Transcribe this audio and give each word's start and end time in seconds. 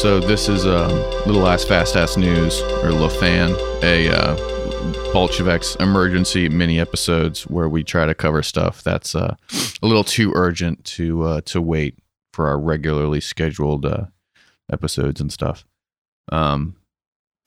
So 0.00 0.20
this 0.20 0.48
is 0.48 0.64
a 0.64 0.86
little 1.26 1.44
ass 1.48 1.64
fast 1.64 1.96
ass 1.96 2.16
news 2.16 2.60
or 2.60 2.90
LaFan, 2.92 3.52
a 3.82 4.08
uh, 4.08 5.12
Bolsheviks 5.12 5.74
emergency 5.80 6.48
mini 6.48 6.78
episodes 6.78 7.48
where 7.48 7.68
we 7.68 7.82
try 7.82 8.06
to 8.06 8.14
cover 8.14 8.44
stuff 8.44 8.84
that's 8.84 9.16
uh, 9.16 9.34
a 9.82 9.86
little 9.86 10.04
too 10.04 10.30
urgent 10.36 10.84
to 10.84 11.24
uh, 11.24 11.40
to 11.46 11.60
wait 11.60 11.98
for 12.32 12.46
our 12.46 12.60
regularly 12.60 13.18
scheduled 13.20 13.86
uh, 13.86 14.04
episodes 14.72 15.20
and 15.20 15.32
stuff. 15.32 15.66
Um, 16.30 16.76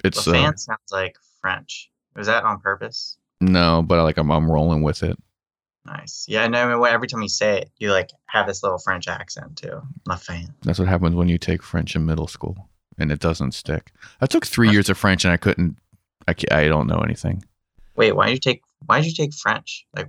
it's 0.03 0.25
The 0.25 0.31
uh, 0.31 0.55
sounds 0.57 0.67
like 0.91 1.15
French. 1.39 1.89
Was 2.17 2.27
that 2.27 2.43
on 2.43 2.59
purpose? 2.59 3.17
no, 3.39 3.81
but 3.81 4.03
like 4.03 4.17
I'm 4.17 4.29
I'm 4.29 4.51
rolling 4.51 4.83
with 4.83 5.03
it. 5.03 5.17
Nice. 5.85 6.25
Yeah, 6.27 6.47
no, 6.47 6.61
I 6.61 6.75
mean, 6.75 6.85
every 6.85 7.07
time 7.07 7.21
you 7.21 7.29
say 7.29 7.59
it, 7.59 7.71
you 7.77 7.91
like 7.91 8.11
have 8.27 8.47
this 8.47 8.61
little 8.63 8.77
French 8.77 9.07
accent 9.07 9.57
too. 9.57 9.81
My 10.05 10.15
fan. 10.15 10.53
That's 10.61 10.79
what 10.79 10.87
happens 10.87 11.15
when 11.15 11.27
you 11.27 11.37
take 11.37 11.63
French 11.63 11.95
in 11.95 12.05
middle 12.05 12.27
school 12.27 12.69
and 12.99 13.11
it 13.11 13.19
doesn't 13.19 13.53
stick. 13.53 13.91
I 14.21 14.27
took 14.27 14.45
three 14.45 14.69
years 14.69 14.89
of 14.89 14.97
French 14.97 15.25
and 15.25 15.33
I 15.33 15.37
couldn't. 15.37 15.77
I 16.27 16.35
I 16.51 16.67
don't 16.67 16.87
know 16.87 16.99
anything. 16.99 17.43
Wait, 17.95 18.15
why 18.15 18.27
did 18.27 18.33
you 18.33 18.39
take 18.39 18.61
why 18.85 18.99
did 18.99 19.07
you 19.07 19.13
take 19.13 19.33
French? 19.33 19.85
Like, 19.95 20.07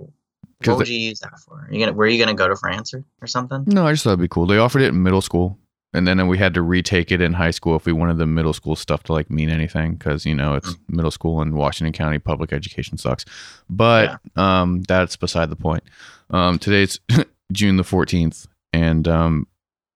what 0.64 0.78
would 0.78 0.88
you 0.88 0.98
use 0.98 1.20
that 1.20 1.38
for? 1.40 1.68
you 1.70 1.80
gonna 1.80 1.92
were 1.92 2.06
you 2.06 2.22
gonna 2.22 2.36
go 2.36 2.48
to 2.48 2.56
France 2.56 2.94
or, 2.94 3.04
or 3.20 3.26
something? 3.26 3.64
No, 3.66 3.86
I 3.86 3.92
just 3.92 4.04
thought 4.04 4.10
it'd 4.10 4.20
be 4.20 4.28
cool. 4.28 4.46
They 4.46 4.58
offered 4.58 4.82
it 4.82 4.88
in 4.88 5.02
middle 5.02 5.22
school, 5.22 5.58
and 5.94 6.06
then 6.06 6.26
we 6.26 6.38
had 6.38 6.54
to 6.54 6.62
retake 6.62 7.12
it 7.12 7.20
in 7.20 7.34
high 7.34 7.50
school 7.50 7.76
if 7.76 7.84
we 7.84 7.92
wanted 7.92 8.18
the 8.18 8.26
middle 8.26 8.52
school 8.52 8.76
stuff 8.76 9.02
to 9.04 9.12
like 9.12 9.30
mean 9.30 9.50
anything, 9.50 9.94
because 9.94 10.24
you 10.24 10.34
know 10.34 10.54
it's 10.54 10.76
middle 10.88 11.10
school 11.10 11.40
and 11.40 11.54
Washington 11.54 11.92
County 11.92 12.18
public 12.18 12.52
education 12.52 12.96
sucks. 12.98 13.24
But 13.68 14.20
um, 14.36 14.82
that's 14.82 15.16
beside 15.16 15.50
the 15.50 15.56
point. 15.56 15.84
Um, 16.30 16.58
today's 16.58 17.00
June 17.52 17.76
the 17.76 17.84
fourteenth, 17.84 18.46
and 18.72 19.06
um, 19.06 19.46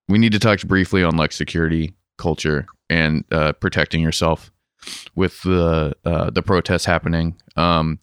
we 0.08 0.18
need 0.18 0.32
to 0.32 0.38
touch 0.38 0.66
briefly 0.66 1.02
on 1.02 1.16
like 1.16 1.32
security 1.32 1.94
culture 2.18 2.66
and 2.88 3.24
uh, 3.32 3.52
protecting 3.52 4.00
yourself 4.00 4.50
with 5.14 5.42
the 5.42 5.96
uh, 6.04 6.30
the 6.30 6.42
protests 6.42 6.84
happening. 6.84 7.36
Um, 7.56 7.98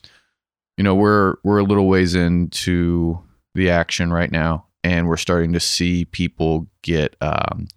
you 0.78 0.84
know, 0.84 0.96
we're 0.96 1.36
we're 1.44 1.60
a 1.60 1.64
little 1.64 1.88
ways 1.88 2.16
into 2.16 3.20
the 3.56 3.70
action 3.70 4.12
right 4.12 4.32
now, 4.32 4.66
and 4.84 5.08
we're 5.08 5.18
starting 5.18 5.54
to 5.54 5.60
see 5.60 6.06
people 6.06 6.68
get 6.82 7.16
um, 7.22 7.68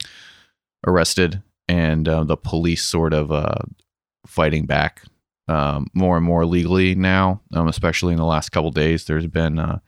arrested, 0.86 1.42
and 1.68 2.08
uh, 2.08 2.24
the 2.24 2.36
police 2.36 2.84
sort 2.84 3.12
of 3.12 3.32
uh, 3.32 3.54
fighting 4.26 4.66
back 4.66 5.02
um, 5.48 5.86
more 5.94 6.16
and 6.16 6.27
more 6.27 6.44
legally 6.44 6.94
now. 6.94 7.40
Um, 7.52 7.68
especially 7.68 8.12
in 8.12 8.18
the 8.18 8.24
last 8.24 8.50
couple 8.50 8.70
days, 8.70 9.04
there's 9.04 9.27
been 9.27 9.58
uh, 9.58 9.78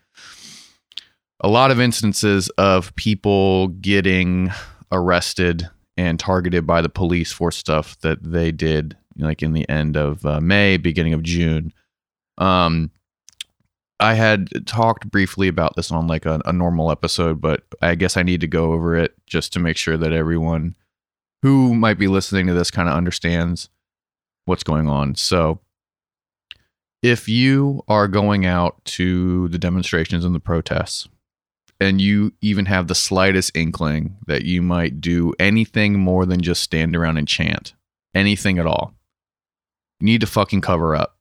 a 1.40 1.48
lot 1.48 1.70
of 1.70 1.80
instances 1.80 2.48
of 2.50 2.94
people 2.96 3.68
getting 3.68 4.50
arrested 4.90 5.68
and 5.96 6.18
targeted 6.18 6.66
by 6.66 6.80
the 6.80 6.88
police 6.88 7.32
for 7.32 7.50
stuff 7.50 7.98
that 8.00 8.22
they 8.22 8.52
did 8.52 8.96
like 9.16 9.42
in 9.42 9.52
the 9.52 9.68
end 9.68 9.96
of 9.96 10.24
uh, 10.24 10.40
May, 10.40 10.76
beginning 10.76 11.12
of 11.12 11.22
June. 11.22 11.72
Um, 12.38 12.90
I 14.00 14.14
had 14.14 14.66
talked 14.66 15.10
briefly 15.10 15.48
about 15.48 15.74
this 15.74 15.90
on 15.90 16.06
like 16.06 16.24
a, 16.24 16.40
a 16.44 16.52
normal 16.52 16.90
episode, 16.90 17.40
but 17.40 17.64
I 17.82 17.94
guess 17.94 18.16
I 18.16 18.22
need 18.22 18.40
to 18.42 18.46
go 18.46 18.72
over 18.72 18.96
it 18.96 19.14
just 19.26 19.52
to 19.54 19.58
make 19.58 19.76
sure 19.76 19.96
that 19.96 20.12
everyone 20.12 20.76
who 21.42 21.74
might 21.74 21.98
be 21.98 22.08
listening 22.08 22.46
to 22.46 22.54
this 22.54 22.70
kind 22.70 22.88
of 22.88 22.96
understands 22.96 23.68
what's 24.44 24.62
going 24.62 24.88
on. 24.88 25.14
So, 25.16 25.60
if 27.02 27.28
you 27.28 27.84
are 27.86 28.08
going 28.08 28.44
out 28.44 28.84
to 28.84 29.48
the 29.48 29.58
demonstrations 29.58 30.24
and 30.24 30.34
the 30.34 30.40
protests, 30.40 31.08
and 31.80 32.00
you 32.00 32.32
even 32.40 32.66
have 32.66 32.88
the 32.88 32.94
slightest 32.94 33.56
inkling 33.56 34.16
that 34.26 34.44
you 34.44 34.62
might 34.62 35.00
do 35.00 35.32
anything 35.38 35.98
more 35.98 36.26
than 36.26 36.40
just 36.40 36.62
stand 36.62 36.96
around 36.96 37.18
and 37.18 37.28
chant, 37.28 37.74
anything 38.14 38.58
at 38.58 38.66
all, 38.66 38.94
you 40.00 40.06
need 40.06 40.20
to 40.20 40.26
fucking 40.26 40.60
cover 40.60 40.96
up. 40.96 41.16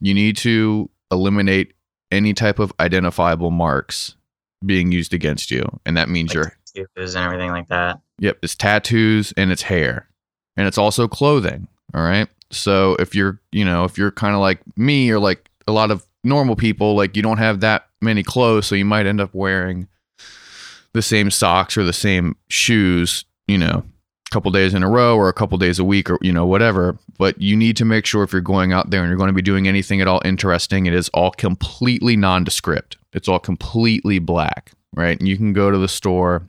You 0.00 0.14
need 0.14 0.38
to 0.38 0.88
eliminate 1.10 1.73
any 2.14 2.32
type 2.32 2.58
of 2.58 2.72
identifiable 2.80 3.50
marks 3.50 4.16
being 4.64 4.92
used 4.92 5.12
against 5.12 5.50
you. 5.50 5.64
And 5.84 5.96
that 5.96 6.08
means 6.08 6.32
your 6.32 6.52
Tattoos 6.74 7.14
and 7.14 7.24
everything 7.24 7.50
like 7.50 7.68
that. 7.68 8.00
Yep, 8.18 8.38
it's 8.42 8.54
tattoos 8.54 9.32
and 9.36 9.52
it's 9.52 9.62
hair. 9.62 10.08
And 10.56 10.66
it's 10.66 10.78
also 10.78 11.08
clothing. 11.08 11.68
All 11.94 12.02
right. 12.02 12.28
So 12.50 12.94
if 12.96 13.14
you're, 13.14 13.40
you 13.52 13.64
know, 13.64 13.84
if 13.84 13.98
you're 13.98 14.10
kind 14.10 14.34
of 14.34 14.40
like 14.40 14.60
me 14.76 15.10
or 15.10 15.18
like 15.18 15.50
a 15.66 15.72
lot 15.72 15.90
of 15.90 16.06
normal 16.22 16.56
people, 16.56 16.94
like 16.94 17.16
you 17.16 17.22
don't 17.22 17.38
have 17.38 17.60
that 17.60 17.88
many 18.00 18.22
clothes, 18.22 18.66
so 18.66 18.74
you 18.74 18.84
might 18.84 19.06
end 19.06 19.20
up 19.20 19.34
wearing 19.34 19.88
the 20.92 21.02
same 21.02 21.30
socks 21.30 21.76
or 21.76 21.84
the 21.84 21.92
same 21.92 22.36
shoes, 22.48 23.24
you 23.48 23.58
know, 23.58 23.84
couple 24.30 24.50
days 24.50 24.74
in 24.74 24.82
a 24.82 24.90
row 24.90 25.16
or 25.16 25.28
a 25.28 25.32
couple 25.32 25.56
days 25.58 25.78
a 25.78 25.84
week 25.84 26.10
or, 26.10 26.18
you 26.20 26.32
know, 26.32 26.46
whatever. 26.46 26.98
But 27.18 27.40
you 27.40 27.56
need 27.56 27.76
to 27.76 27.84
make 27.84 28.06
sure 28.06 28.22
if 28.22 28.32
you're 28.32 28.40
going 28.40 28.72
out 28.72 28.90
there 28.90 29.00
and 29.00 29.08
you're 29.08 29.18
going 29.18 29.28
to 29.28 29.34
be 29.34 29.42
doing 29.42 29.68
anything 29.68 30.00
at 30.00 30.08
all 30.08 30.20
interesting, 30.24 30.86
it 30.86 30.92
is 30.92 31.08
all 31.10 31.30
completely 31.30 32.16
nondescript. 32.16 32.96
It's 33.12 33.28
all 33.28 33.38
completely 33.38 34.18
black, 34.18 34.72
right? 34.94 35.18
And 35.18 35.28
you 35.28 35.36
can 35.36 35.52
go 35.52 35.70
to 35.70 35.78
the 35.78 35.88
store 35.88 36.42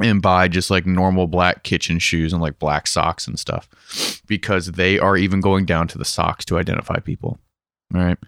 and 0.00 0.20
buy 0.20 0.48
just 0.48 0.70
like 0.70 0.86
normal 0.86 1.26
black 1.28 1.62
kitchen 1.62 1.98
shoes 1.98 2.32
and 2.32 2.42
like 2.42 2.58
black 2.58 2.86
socks 2.86 3.28
and 3.28 3.38
stuff 3.38 3.68
because 4.26 4.72
they 4.72 4.98
are 4.98 5.16
even 5.16 5.40
going 5.40 5.66
down 5.66 5.86
to 5.88 5.98
the 5.98 6.04
socks 6.04 6.44
to 6.46 6.58
identify 6.58 6.98
people. 6.98 7.38
All 7.94 8.00
right. 8.00 8.18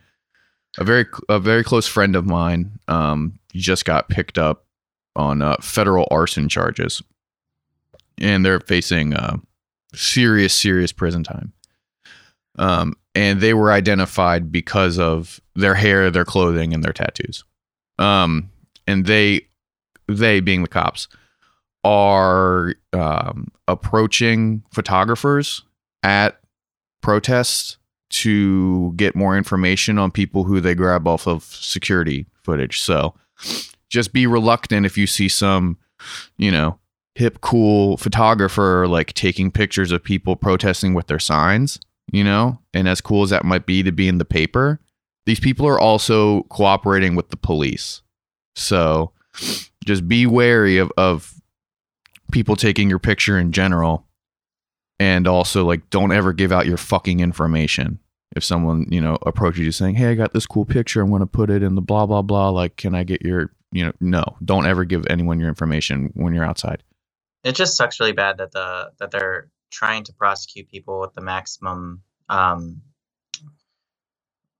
A 0.79 0.85
very 0.85 1.07
a 1.29 1.41
very 1.41 1.65
close 1.65 1.87
friend 1.87 2.15
of 2.15 2.27
mine 2.27 2.79
um 2.87 3.39
just 3.55 3.85
got 3.85 4.09
picked 4.09 4.39
up 4.39 4.67
on 5.17 5.41
uh, 5.41 5.57
federal 5.61 6.07
arson 6.11 6.49
charges 6.49 7.03
and 8.21 8.45
they're 8.45 8.61
facing 8.61 9.15
uh, 9.15 9.37
serious 9.95 10.55
serious 10.55 10.93
prison 10.93 11.25
time. 11.25 11.53
Um 12.59 12.95
and 13.15 13.41
they 13.41 13.55
were 13.55 13.73
identified 13.73 14.53
because 14.53 14.99
of 14.99 15.41
their 15.55 15.75
hair, 15.75 16.11
their 16.11 16.25
clothing 16.25 16.75
and 16.75 16.85
their 16.85 16.93
tattoos. 16.93 17.45
Um 17.99 18.51
and 18.87 19.07
they 19.07 19.47
they 20.09 20.41
being 20.41 20.63
the 20.63 20.69
cops 20.69 21.09
are 21.85 22.75
um, 22.93 23.49
approaching 23.69 24.63
photographers 24.73 25.63
at 26.03 26.41
protests 27.01 27.79
to 28.09 28.93
get 28.97 29.15
more 29.15 29.37
information 29.37 29.99
on 29.99 30.11
people 30.11 30.45
who 30.45 30.61
they 30.61 30.75
grab 30.75 31.07
off 31.07 31.29
of 31.29 31.45
security 31.45 32.27
footage. 32.43 32.81
So 32.81 33.15
just 33.89 34.13
be 34.13 34.27
reluctant 34.27 34.85
if 34.85 34.99
you 34.99 35.07
see 35.07 35.29
some, 35.29 35.79
you 36.37 36.51
know, 36.51 36.79
hip, 37.17 37.41
cool 37.41 37.97
photographer 37.97 38.87
like 38.87 39.15
taking 39.15 39.51
pictures 39.51 39.91
of 39.91 40.05
people 40.05 40.37
protesting 40.37 40.93
with 40.93 41.07
their 41.07 41.19
signs, 41.19 41.81
you 42.13 42.23
know, 42.23 42.59
and 42.75 42.87
as 42.87 43.01
cool 43.01 43.23
as 43.23 43.31
that 43.31 43.43
might 43.43 43.65
be 43.65 43.83
to 43.83 43.91
be 43.91 44.07
in 44.07 44.19
the 44.19 44.25
paper, 44.25 44.79
these 45.25 45.41
people 45.41 45.67
are 45.67 45.81
also 45.81 46.43
cooperating 46.45 47.17
with 47.17 47.31
the 47.31 47.39
police. 47.39 48.03
So 48.55 49.13
just 49.87 50.07
be 50.07 50.27
wary 50.27 50.77
of, 50.77 50.93
of 50.99 51.41
people 52.33 52.55
taking 52.55 52.91
your 52.91 52.99
picture 52.99 53.39
in 53.39 53.51
general. 53.51 54.07
And 55.01 55.27
also 55.27 55.65
like 55.65 55.89
don't 55.89 56.13
ever 56.13 56.35
give 56.35 56.53
out 56.53 56.67
your 56.67 56.77
fucking 56.77 57.21
information. 57.21 57.99
If 58.35 58.45
someone 58.45 58.87
you 58.91 59.01
know 59.01 59.17
approaches 59.25 59.65
you 59.65 59.73
saying 59.73 59.95
hey 59.95 60.09
i 60.09 60.15
got 60.15 60.35
this 60.35 60.47
cool 60.47 60.67
picture. 60.67 61.01
I'm 61.01 61.09
going 61.09 61.21
to 61.21 61.27
put 61.27 61.49
it 61.49 61.63
in 61.63 61.77
the 61.77 61.83
blah 61.83 62.05
blah 62.05 62.23
blah. 62.23 62.51
Like 62.51 62.77
can 62.77 62.95
i 62.95 63.05
get 63.05 63.23
your 63.23 63.53
you 63.73 63.85
know 63.85 63.93
no 64.01 64.25
don't 64.45 64.67
ever 64.67 64.85
give 64.85 65.07
anyone 65.09 65.39
your 65.39 65.49
information 65.49 66.13
when 66.15 66.35
you're 66.35 66.45
outside 66.45 66.83
It 67.47 67.55
just 67.55 67.77
sucks 67.77 68.01
really 68.01 68.13
bad 68.13 68.39
that 68.39 68.51
the 68.51 68.91
that 68.99 69.13
they're 69.13 69.49
trying 69.71 70.03
to 70.05 70.13
prosecute 70.13 70.69
people 70.69 71.01
with 71.01 71.15
the 71.15 71.21
maximum 71.21 72.03
um 72.29 72.83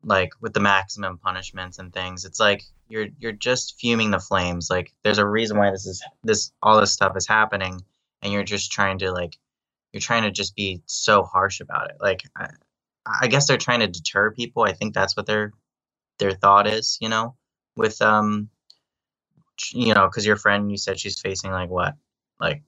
like 0.05 0.31
with 0.41 0.55
the 0.55 0.61
maximum 0.61 1.19
punishments 1.19 1.81
and 1.81 1.93
things. 1.93 2.25
It's 2.25 2.39
like 2.39 2.63
you're 2.89 3.09
you're 3.19 3.33
just 3.33 3.81
fuming 3.81 4.13
the 4.13 4.21
flames. 4.21 4.71
Like 4.71 4.93
there's 5.03 5.19
a 5.19 5.27
reason 5.27 5.59
why 5.59 5.73
this 5.73 5.85
is 5.85 6.01
this 6.23 6.53
all 6.63 6.81
this 6.81 6.93
stuff 6.93 7.17
is 7.17 7.27
happening 7.27 7.81
and 8.23 8.33
you're 8.33 8.45
just 8.45 8.71
trying 8.71 8.99
to 9.01 9.11
like 9.11 9.37
you're 9.93 10.01
trying 10.01 10.23
to 10.23 10.31
just 10.31 10.55
be 10.55 10.81
so 10.87 11.25
harsh 11.25 11.61
about 11.61 11.91
it. 11.91 11.97
Like 12.01 12.23
I, 12.37 12.51
I 13.23 13.27
guess 13.27 13.49
they're 13.49 13.57
trying 13.57 13.81
to 13.81 13.89
deter 13.89 14.31
people. 14.31 14.63
I 14.63 14.75
think 14.75 14.95
that's 14.95 15.17
what 15.17 15.27
their 15.27 15.53
their 16.21 16.33
thought 16.33 16.69
is, 16.69 16.99
you 17.01 17.09
know, 17.09 17.35
with 17.77 18.01
um 18.01 18.49
you 19.73 19.93
know, 19.93 20.09
cuz 20.09 20.25
your 20.25 20.37
friend 20.37 20.71
you 20.71 20.77
said 20.77 21.01
she's 21.01 21.21
facing 21.21 21.51
like 21.51 21.69
what? 21.71 21.95
Like 22.39 22.63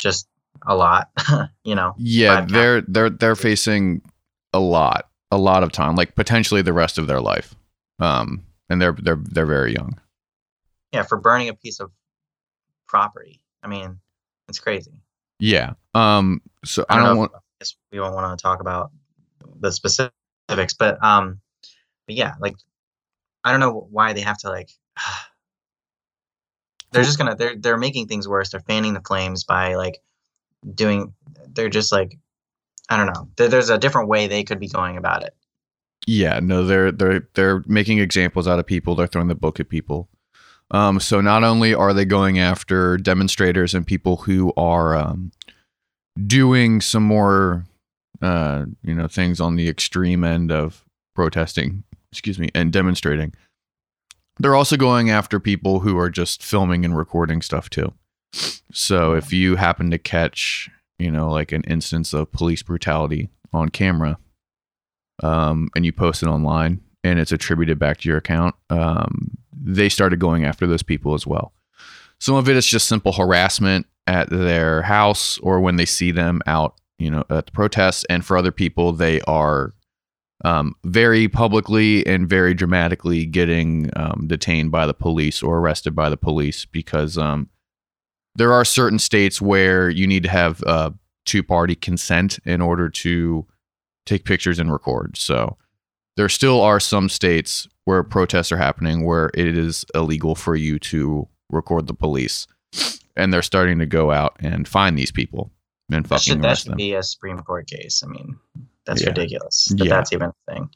just 0.00 0.26
a 0.66 0.74
lot, 0.74 1.10
you 1.64 1.74
know. 1.74 1.94
yeah 1.98 2.40
they're 2.42 2.80
they're 2.82 3.10
they're 3.10 3.36
facing 3.36 4.02
a 4.52 4.60
lot 4.60 5.08
a 5.30 5.38
lot 5.38 5.62
of 5.62 5.70
time 5.72 5.94
like 5.96 6.14
potentially 6.16 6.60
the 6.62 6.72
rest 6.72 6.98
of 6.98 7.06
their 7.06 7.20
life 7.20 7.54
um 8.00 8.42
and 8.68 8.80
they're 8.82 8.92
they're 8.92 9.20
they're 9.30 9.46
very 9.46 9.72
young 9.72 9.98
Yeah, 10.92 11.04
for 11.04 11.18
burning 11.18 11.48
a 11.48 11.54
piece 11.54 11.80
of 11.80 11.90
property. 12.88 13.40
I 13.62 13.68
mean, 13.68 14.00
it's 14.48 14.58
crazy. 14.58 14.92
yeah 15.38 15.74
um 15.94 16.40
so 16.64 16.84
i 16.88 16.94
I 16.94 16.98
don't 16.98 17.06
don't 17.06 17.14
know. 17.14 17.20
want 17.20 17.32
I 17.62 17.64
we 17.92 17.98
don't 17.98 18.14
want 18.14 18.38
to 18.38 18.42
talk 18.42 18.60
about 18.60 18.90
the 19.60 19.70
specifics, 19.70 20.74
but 20.78 21.02
um, 21.04 21.40
but 22.06 22.16
yeah, 22.16 22.34
like 22.40 22.56
I 23.44 23.50
don't 23.50 23.60
know 23.60 23.86
why 23.90 24.12
they 24.12 24.20
have 24.22 24.38
to 24.38 24.48
like. 24.48 24.70
They're 26.92 27.04
just 27.04 27.18
gonna 27.18 27.36
they're 27.36 27.56
they're 27.56 27.78
making 27.78 28.08
things 28.08 28.26
worse. 28.26 28.50
They're 28.50 28.60
fanning 28.60 28.94
the 28.94 29.00
flames 29.00 29.44
by 29.44 29.74
like 29.74 29.98
doing. 30.74 31.14
They're 31.52 31.68
just 31.68 31.92
like, 31.92 32.18
I 32.88 32.96
don't 32.96 33.14
know. 33.14 33.28
There, 33.36 33.48
there's 33.48 33.70
a 33.70 33.78
different 33.78 34.08
way 34.08 34.26
they 34.26 34.44
could 34.44 34.60
be 34.60 34.68
going 34.68 34.96
about 34.96 35.22
it. 35.22 35.34
Yeah, 36.06 36.40
no, 36.40 36.64
they're 36.64 36.90
they're 36.92 37.28
they're 37.34 37.62
making 37.66 37.98
examples 37.98 38.48
out 38.48 38.58
of 38.58 38.66
people. 38.66 38.94
They're 38.94 39.06
throwing 39.06 39.28
the 39.28 39.34
book 39.34 39.60
at 39.60 39.68
people. 39.68 40.08
Um, 40.72 41.00
so 41.00 41.20
not 41.20 41.42
only 41.42 41.74
are 41.74 41.92
they 41.92 42.04
going 42.04 42.38
after 42.38 42.96
demonstrators 42.96 43.74
and 43.74 43.86
people 43.86 44.18
who 44.18 44.52
are 44.56 44.94
um, 44.96 45.32
doing 46.26 46.80
some 46.80 47.02
more, 47.02 47.64
uh, 48.22 48.66
you 48.82 48.94
know, 48.94 49.08
things 49.08 49.40
on 49.40 49.56
the 49.56 49.68
extreme 49.68 50.22
end 50.22 50.52
of 50.52 50.84
protesting, 51.14 51.82
excuse 52.12 52.38
me, 52.38 52.50
and 52.54 52.72
demonstrating, 52.72 53.34
they're 54.40 54.56
also 54.56 54.76
going 54.76 55.10
after 55.10 55.38
people 55.38 55.80
who 55.80 55.98
are 55.98 56.08
just 56.08 56.42
filming 56.42 56.84
and 56.84 56.96
recording 56.96 57.42
stuff 57.42 57.68
too. 57.68 57.92
So 58.72 59.14
if 59.14 59.32
you 59.32 59.56
happen 59.56 59.90
to 59.90 59.98
catch, 59.98 60.70
you 60.98 61.10
know, 61.10 61.30
like 61.30 61.52
an 61.52 61.62
instance 61.64 62.14
of 62.14 62.32
police 62.32 62.62
brutality 62.62 63.28
on 63.52 63.68
camera, 63.68 64.18
um, 65.22 65.68
and 65.76 65.84
you 65.84 65.92
post 65.92 66.22
it 66.22 66.28
online 66.28 66.80
and 67.04 67.18
it's 67.18 67.32
attributed 67.32 67.78
back 67.78 67.98
to 67.98 68.08
your 68.08 68.18
account, 68.18 68.54
um, 68.70 69.36
they 69.52 69.90
started 69.90 70.18
going 70.18 70.44
after 70.44 70.66
those 70.66 70.82
people 70.82 71.12
as 71.14 71.26
well. 71.26 71.52
Some 72.18 72.34
of 72.34 72.48
it 72.48 72.56
is 72.56 72.66
just 72.66 72.88
simple 72.88 73.12
harassment 73.12 73.86
at 74.06 74.30
their 74.30 74.82
house 74.82 75.38
or 75.38 75.60
when 75.60 75.76
they 75.76 75.86
see 75.86 76.12
them 76.12 76.40
out, 76.46 76.76
you 76.98 77.10
know, 77.10 77.24
at 77.28 77.46
the 77.46 77.52
protests. 77.52 78.04
And 78.08 78.24
for 78.24 78.36
other 78.36 78.52
people, 78.52 78.92
they 78.92 79.20
are 79.22 79.74
um, 80.44 80.74
very 80.84 81.28
publicly 81.28 82.06
and 82.06 82.28
very 82.28 82.54
dramatically 82.54 83.26
getting 83.26 83.90
um, 83.96 84.24
detained 84.26 84.70
by 84.70 84.86
the 84.86 84.94
police 84.94 85.42
or 85.42 85.58
arrested 85.58 85.94
by 85.94 86.08
the 86.08 86.16
police 86.16 86.64
because 86.64 87.18
um, 87.18 87.48
there 88.34 88.52
are 88.52 88.64
certain 88.64 88.98
states 88.98 89.40
where 89.40 89.90
you 89.90 90.06
need 90.06 90.22
to 90.22 90.30
have 90.30 90.62
uh, 90.66 90.90
two 91.26 91.42
party 91.42 91.74
consent 91.74 92.38
in 92.44 92.60
order 92.60 92.88
to 92.88 93.46
take 94.06 94.24
pictures 94.24 94.58
and 94.58 94.72
record. 94.72 95.16
So 95.16 95.58
there 96.16 96.28
still 96.28 96.60
are 96.60 96.80
some 96.80 97.08
states 97.08 97.68
where 97.84 98.02
protests 98.02 98.52
are 98.52 98.56
happening 98.56 99.04
where 99.04 99.30
it 99.34 99.56
is 99.56 99.84
illegal 99.94 100.34
for 100.34 100.56
you 100.56 100.78
to 100.78 101.28
record 101.50 101.86
the 101.86 101.94
police. 101.94 102.46
And 103.16 103.32
they're 103.32 103.42
starting 103.42 103.78
to 103.80 103.86
go 103.86 104.10
out 104.10 104.36
and 104.40 104.66
find 104.66 104.96
these 104.96 105.10
people 105.10 105.50
and 105.90 106.04
That 106.04 106.08
fucking 106.08 106.32
should, 106.34 106.42
that 106.42 106.48
arrest 106.48 106.62
should 106.62 106.70
them. 106.72 106.76
be 106.76 106.94
a 106.94 107.02
Supreme 107.02 107.38
Court 107.40 107.68
case. 107.68 108.02
I 108.04 108.08
mean, 108.08 108.38
that's 108.86 109.02
Yeah. 109.02 109.08
ridiculous. 109.08 109.66
That 109.76 109.84
Yeah. 109.84 109.90
that's 109.90 110.12
even 110.12 110.28
a 110.30 110.52
thing. 110.52 110.70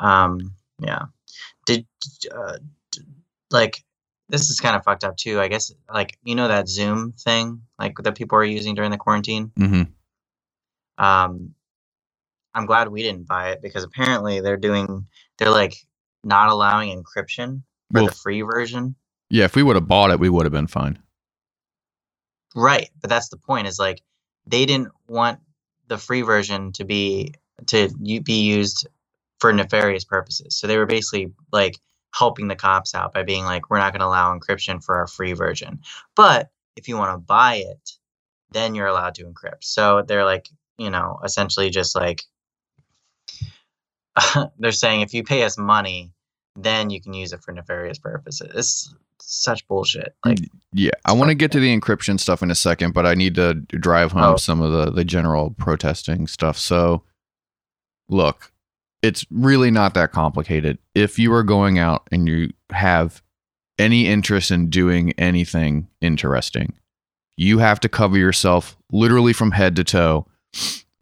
Um, 0.00 0.54
yeah. 0.78 1.06
Did 1.66 1.86
uh, 2.34 2.58
like 3.50 3.82
this 4.28 4.50
is 4.50 4.60
kind 4.60 4.76
of 4.76 4.84
fucked 4.84 5.04
up 5.04 5.16
too. 5.16 5.40
I 5.40 5.48
guess 5.48 5.72
like 5.92 6.18
you 6.22 6.34
know 6.34 6.48
that 6.48 6.68
Zoom 6.68 7.12
thing 7.12 7.62
like 7.78 7.96
that 7.98 8.14
people 8.16 8.36
are 8.38 8.44
using 8.44 8.74
during 8.74 8.90
the 8.90 8.98
quarantine. 8.98 9.52
hmm 9.56 9.82
Um, 10.98 11.54
I'm 12.54 12.66
glad 12.66 12.88
we 12.88 13.02
didn't 13.02 13.26
buy 13.28 13.50
it 13.50 13.62
because 13.62 13.84
apparently 13.84 14.40
they're 14.40 14.56
doing 14.56 15.06
they're 15.38 15.50
like 15.50 15.74
not 16.24 16.48
allowing 16.50 16.90
encryption 17.02 17.62
for 17.92 18.00
Well, 18.00 18.06
the 18.06 18.12
free 18.12 18.42
version. 18.42 18.96
yeah, 19.30 19.44
if 19.44 19.54
we 19.56 19.62
would 19.62 19.76
have 19.76 19.86
bought 19.88 20.10
it, 20.10 20.18
we 20.20 20.28
would 20.28 20.44
have 20.44 20.52
been 20.52 20.66
fine. 20.66 20.98
Right, 22.54 22.90
but 23.00 23.10
that's 23.10 23.28
the 23.28 23.36
point. 23.36 23.66
Is 23.66 23.78
like 23.78 24.02
they 24.46 24.66
didn't 24.66 24.92
want 25.06 25.40
the 25.88 25.98
free 25.98 26.22
version 26.22 26.72
to 26.72 26.84
be 26.84 27.34
to 27.66 27.88
be 28.22 28.42
used 28.42 28.86
for 29.40 29.52
nefarious 29.52 30.04
purposes. 30.04 30.56
So 30.56 30.66
they 30.66 30.78
were 30.78 30.86
basically 30.86 31.32
like 31.52 31.78
helping 32.14 32.48
the 32.48 32.56
cops 32.56 32.94
out 32.94 33.12
by 33.12 33.22
being 33.22 33.44
like, 33.44 33.70
"We're 33.70 33.78
not 33.78 33.92
going 33.92 34.00
to 34.00 34.06
allow 34.06 34.36
encryption 34.36 34.82
for 34.82 34.96
our 34.96 35.06
free 35.06 35.32
version, 35.32 35.80
but 36.14 36.50
if 36.76 36.88
you 36.88 36.96
want 36.96 37.14
to 37.14 37.18
buy 37.18 37.56
it, 37.56 37.92
then 38.52 38.74
you're 38.74 38.86
allowed 38.86 39.14
to 39.16 39.24
encrypt." 39.24 39.62
So 39.64 40.02
they're 40.02 40.24
like, 40.24 40.48
you 40.78 40.90
know, 40.90 41.20
essentially 41.24 41.70
just 41.70 41.94
like 41.94 42.22
they're 44.58 44.72
saying, 44.72 45.00
if 45.00 45.14
you 45.14 45.22
pay 45.24 45.42
us 45.44 45.58
money, 45.58 46.12
then 46.56 46.90
you 46.90 47.00
can 47.00 47.14
use 47.14 47.32
it 47.32 47.42
for 47.42 47.52
nefarious 47.52 47.98
purposes. 47.98 48.94
Such 49.30 49.66
bullshit. 49.68 50.14
Mm, 50.24 50.30
like, 50.40 50.50
Yeah, 50.72 50.90
I 51.04 51.12
want 51.12 51.28
to 51.28 51.34
get 51.34 51.52
to 51.52 51.60
the 51.60 51.78
encryption 51.78 52.18
stuff 52.18 52.42
in 52.42 52.50
a 52.50 52.54
second, 52.54 52.94
but 52.94 53.04
I 53.04 53.12
need 53.14 53.34
to 53.34 53.54
drive 53.54 54.12
home 54.12 54.22
Oh. 54.34 54.36
some 54.36 54.62
of 54.62 54.72
the 54.72 54.90
the 54.90 55.04
general 55.04 55.50
protesting 55.58 56.26
stuff. 56.26 56.56
So, 56.56 57.02
look, 58.08 58.52
it's 59.02 59.26
really 59.30 59.70
not 59.70 59.94
that 59.94 60.12
complicated. 60.12 60.78
If 60.94 61.18
you 61.18 61.32
are 61.34 61.42
going 61.42 61.78
out 61.78 62.08
and 62.10 62.26
you 62.28 62.52
have 62.70 63.22
any 63.78 64.06
interest 64.06 64.50
in 64.50 64.70
doing 64.70 65.12
anything 65.18 65.88
interesting, 66.00 66.72
you 67.36 67.58
have 67.58 67.78
to 67.80 67.88
cover 67.88 68.16
yourself 68.16 68.76
literally 68.90 69.32
from 69.32 69.52
head 69.52 69.76
to 69.76 69.84
toe, 69.84 70.26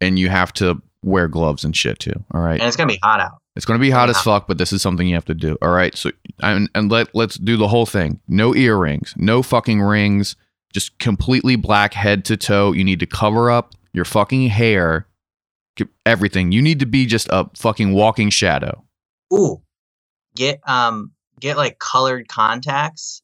and 0.01 0.19
you 0.19 0.29
have 0.29 0.51
to 0.53 0.81
wear 1.03 1.27
gloves 1.27 1.63
and 1.63 1.75
shit 1.75 1.97
too. 1.99 2.23
All 2.33 2.41
right. 2.41 2.59
and 2.59 2.67
it's 2.67 2.75
gonna 2.75 2.87
be 2.91 2.99
hot 3.01 3.19
out. 3.21 3.37
It's 3.57 3.65
going 3.65 3.79
to 3.79 3.81
be 3.81 3.89
hot 3.89 4.07
as 4.09 4.21
fuck, 4.21 4.47
but 4.47 4.59
this 4.59 4.71
is 4.71 4.83
something 4.83 5.07
you 5.07 5.15
have 5.15 5.25
to 5.25 5.33
do. 5.33 5.57
All 5.63 5.71
right. 5.71 5.97
So, 5.97 6.11
and, 6.41 6.69
and 6.75 6.91
let 6.91 7.13
let's 7.15 7.37
do 7.37 7.57
the 7.57 7.67
whole 7.67 7.87
thing. 7.87 8.21
No 8.27 8.53
earrings, 8.55 9.15
no 9.17 9.41
fucking 9.41 9.81
rings, 9.81 10.35
just 10.73 10.99
completely 10.99 11.55
black 11.55 11.95
head 11.95 12.23
to 12.25 12.37
toe. 12.37 12.71
You 12.71 12.83
need 12.83 12.99
to 12.99 13.07
cover 13.07 13.49
up 13.49 13.73
your 13.93 14.05
fucking 14.05 14.49
hair, 14.49 15.07
everything. 16.05 16.51
You 16.51 16.61
need 16.61 16.79
to 16.81 16.85
be 16.85 17.07
just 17.07 17.27
a 17.31 17.49
fucking 17.55 17.93
walking 17.93 18.29
shadow. 18.29 18.85
Ooh, 19.33 19.63
get 20.35 20.61
um 20.67 21.13
get 21.39 21.57
like 21.57 21.79
colored 21.79 22.27
contacts, 22.27 23.23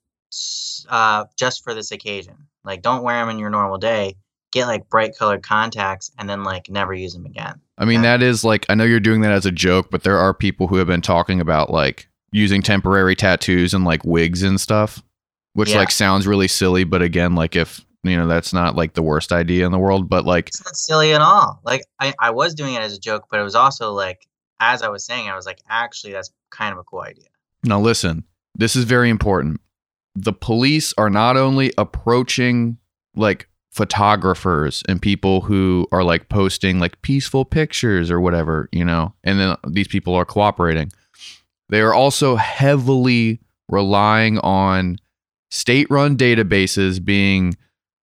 uh, 0.89 1.25
just 1.37 1.63
for 1.63 1.75
this 1.75 1.91
occasion. 1.91 2.47
Like, 2.63 2.81
don't 2.81 3.03
wear 3.03 3.19
them 3.19 3.29
in 3.29 3.37
your 3.37 3.51
normal 3.51 3.77
day. 3.77 4.15
Get 4.51 4.65
like 4.65 4.89
bright 4.89 5.15
colored 5.15 5.43
contacts, 5.43 6.11
and 6.17 6.27
then 6.27 6.43
like 6.43 6.71
never 6.71 6.93
use 6.93 7.13
them 7.13 7.27
again. 7.27 7.61
I 7.77 7.85
mean, 7.85 8.01
that 8.03 8.21
is 8.21 8.43
like 8.43 8.65
I 8.69 8.75
know 8.75 8.83
you're 8.83 8.99
doing 8.99 9.21
that 9.21 9.31
as 9.31 9.45
a 9.45 9.51
joke, 9.51 9.89
but 9.89 10.03
there 10.03 10.17
are 10.17 10.33
people 10.33 10.67
who 10.67 10.75
have 10.77 10.87
been 10.87 11.01
talking 11.01 11.39
about 11.41 11.69
like 11.71 12.07
using 12.31 12.61
temporary 12.61 13.15
tattoos 13.15 13.73
and 13.73 13.83
like 13.85 14.03
wigs 14.05 14.43
and 14.43 14.59
stuff, 14.59 15.01
which 15.53 15.71
Yeah. 15.71 15.79
like 15.79 15.91
sounds 15.91 16.27
really 16.27 16.47
silly. 16.47 16.83
But 16.83 17.01
again, 17.01 17.35
like 17.35 17.55
if 17.55 17.81
you 18.03 18.15
know 18.17 18.27
that's 18.27 18.53
not 18.53 18.75
like 18.75 18.93
the 18.93 19.01
worst 19.01 19.31
idea 19.31 19.65
in 19.65 19.71
the 19.71 19.79
world, 19.79 20.09
but 20.09 20.25
like 20.25 20.49
It's 20.49 20.63
not 20.63 20.75
silly 20.75 21.13
at 21.13 21.21
all. 21.21 21.59
Like, 21.63 21.81
I 21.99 22.13
I 22.19 22.31
was 22.31 22.53
doing 22.53 22.73
it 22.75 22.81
as 22.81 22.93
a 22.93 22.99
joke, 22.99 23.25
but 23.31 23.39
it 23.39 23.43
was 23.43 23.55
also 23.55 23.91
like, 23.93 24.27
as 24.59 24.81
I 24.83 24.89
was 24.89 25.05
saying, 25.05 25.27
I 25.29 25.35
was 25.35 25.45
like, 25.45 25.59
actually, 25.69 26.13
that's 26.13 26.31
kind 26.51 26.73
of 26.73 26.77
a 26.79 26.83
cool 26.83 27.01
idea. 27.01 27.25
Now, 27.63 27.79
listen, 27.79 28.23
this 28.55 28.75
is 28.75 28.83
very 28.83 29.09
important. 29.09 29.61
The 30.15 30.33
police 30.33 30.93
are 30.97 31.09
not 31.09 31.37
only 31.37 31.73
approaching 31.77 32.77
like 33.15 33.47
photographers 33.73 34.83
and 34.87 35.01
people 35.01 35.41
who 35.41 35.87
are 35.91 36.03
like 36.03 36.29
posting 36.29 36.79
like 36.79 37.01
peaceful 37.01 37.43
pictures 37.43 38.11
or 38.11 38.21
whatever, 38.21 38.69
you 38.71 38.85
know, 38.85 39.13
and 39.23 39.39
then 39.39 39.55
these 39.67 39.87
people 39.87 40.13
are 40.13 40.25
cooperating. 40.25 40.91
They 41.69 41.81
are 41.81 41.93
also 41.93 42.35
heavily 42.35 43.39
relying 43.67 44.37
on 44.39 44.97
state 45.49 45.87
run 45.89 46.15
databases 46.15 47.03
being 47.03 47.57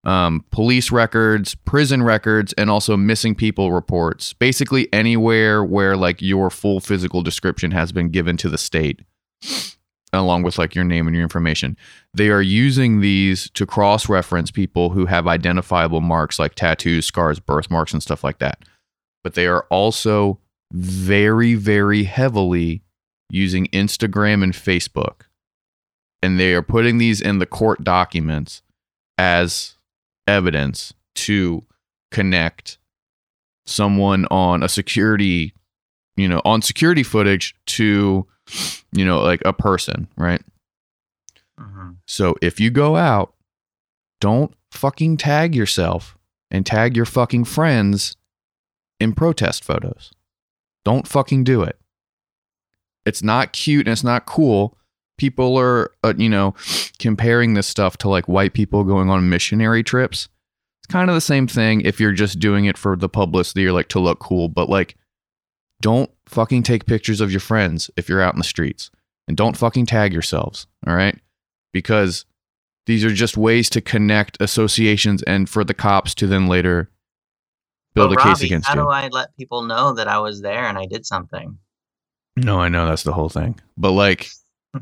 um, 0.06 0.44
police 0.50 0.92
records, 0.92 1.54
prison 1.54 2.02
records, 2.02 2.52
and 2.54 2.72
also 2.72 2.98
missing 2.98 3.36
people 3.36 3.72
reports. 3.72 4.34
Basically, 4.34 4.92
anywhere 4.92 5.64
where 5.64 5.96
like 5.96 6.20
your 6.20 6.50
full 6.50 6.80
physical 6.80 7.22
description 7.22 7.70
has 7.72 7.92
been 7.92 8.10
given 8.10 8.38
to 8.38 8.50
the 8.50 8.58
state, 8.58 9.02
along 10.14 10.44
with 10.44 10.58
like 10.58 10.76
your 10.76 10.84
name 10.84 11.08
and 11.08 11.16
your 11.16 11.24
information. 11.24 11.78
They 12.14 12.30
are 12.30 12.42
using 12.42 13.00
these 13.00 13.50
to 13.52 13.66
cross 13.66 14.10
reference 14.10 14.52
people 14.52 14.90
who 14.90 15.06
have 15.06 15.28
identifiable 15.28 16.02
marks 16.02 16.40
like 16.40 16.56
tattoos, 16.56 17.06
scars, 17.06 17.40
birthmarks, 17.40 17.94
and 17.94 18.02
stuff 18.02 18.24
like 18.24 18.40
that. 18.40 18.64
But 19.24 19.36
they 19.36 19.48
are 19.48 19.66
also 19.70 20.40
very, 20.72 21.56
very 21.56 22.04
heavily 22.04 22.82
using 23.30 23.68
Instagram 23.68 24.44
and 24.44 24.54
Facebook. 24.54 25.22
And 26.22 26.40
they 26.40 26.54
are 26.54 26.62
putting 26.62 26.98
these 26.98 27.22
in 27.22 27.40
the 27.40 27.46
court 27.46 27.84
documents 27.84 28.62
as 29.18 29.76
evidence 30.28 30.94
to 31.16 31.66
connect 32.12 32.78
someone 33.66 34.26
on 34.32 34.64
a 34.64 34.70
security, 34.70 35.54
you 36.18 36.28
know, 36.28 36.42
on 36.44 36.62
security 36.62 37.04
footage 37.04 37.56
to, 37.68 38.28
you 38.92 39.06
know, 39.06 39.20
like 39.22 39.42
a 39.46 39.54
person, 39.54 40.08
right? 40.18 40.42
hmm 41.60 41.92
So 42.08 42.36
if 42.42 42.60
you 42.60 42.70
go 42.70 42.96
out, 42.96 43.34
don't 44.22 44.54
fucking 44.72 45.18
tag 45.18 45.56
yourself 45.56 46.18
and 46.52 46.66
tag 46.66 46.96
your 46.96 47.06
fucking 47.06 47.46
friends 47.46 48.16
in 49.00 49.14
protest 49.14 49.64
photos. 49.64 50.12
Don't 50.86 51.08
fucking 51.08 51.44
do 51.44 51.62
it. 51.64 51.78
It's 53.06 53.24
not 53.24 53.54
cute 53.54 53.88
and 53.88 53.94
it's 53.94 54.04
not 54.04 54.26
cool. 54.26 54.78
People 55.18 55.58
are, 55.58 55.92
uh, 56.04 56.14
you 56.18 56.30
know, 56.30 56.54
comparing 56.98 57.54
this 57.54 57.68
stuff 57.68 57.98
to 57.98 58.10
like 58.10 58.28
white 58.28 58.54
people 58.54 58.84
going 58.84 59.10
on 59.10 59.30
missionary 59.30 59.84
trips. 59.84 60.30
It's 60.82 60.92
kind 60.92 61.10
of 61.10 61.16
the 61.16 61.22
same 61.22 61.48
thing 61.48 61.82
if 61.82 62.00
you're 62.00 62.12
just 62.14 62.40
doing 62.40 62.66
it 62.66 62.78
for 62.78 62.96
the 62.96 63.10
publicity 63.10 63.66
or 63.66 63.74
like 63.74 63.90
to 63.90 64.00
look 64.00 64.20
cool, 64.20 64.48
but 64.48 64.70
like 64.70 64.96
don't 65.82 66.10
fucking 66.26 66.64
take 66.64 66.86
pictures 66.86 67.22
of 67.22 67.32
your 67.32 67.40
friends 67.40 67.90
if 67.96 68.10
you're 68.10 68.22
out 68.22 68.34
in 68.34 68.40
the 68.40 68.44
streets 68.44 68.92
and 69.28 69.38
don't 69.38 69.58
fucking 69.58 69.86
tag 69.86 70.14
yourselves, 70.14 70.68
all 70.88 70.96
right? 70.96 71.18
Because 71.74 72.26
These 72.86 73.06
are 73.06 73.14
just 73.14 73.38
ways 73.38 73.70
to 73.72 73.82
connect 73.82 74.42
associations 74.42 75.22
and 75.24 75.48
for 75.48 75.64
the 75.64 75.76
cops 75.76 76.16
to 76.16 76.26
then 76.28 76.48
later 76.48 76.90
build 77.94 78.16
But 78.16 78.26
a 78.26 78.30
case 78.30 78.42
against 78.42 78.68
how 78.68 78.74
you. 78.74 78.80
How 78.80 78.86
do 78.86 78.92
I 78.92 79.08
let 79.10 79.36
people 79.38 79.62
know 79.64 79.94
that 79.94 80.08
I 80.08 80.20
was 80.20 80.42
there 80.42 80.66
and 80.66 80.78
I 80.78 80.88
did 80.88 81.06
something? 81.06 81.58
No, 82.36 82.60
I 82.60 82.70
know 82.70 82.88
that's 82.88 83.04
the 83.04 83.14
whole 83.14 83.30
thing. 83.30 83.60
But 83.78 83.92
like 83.92 84.30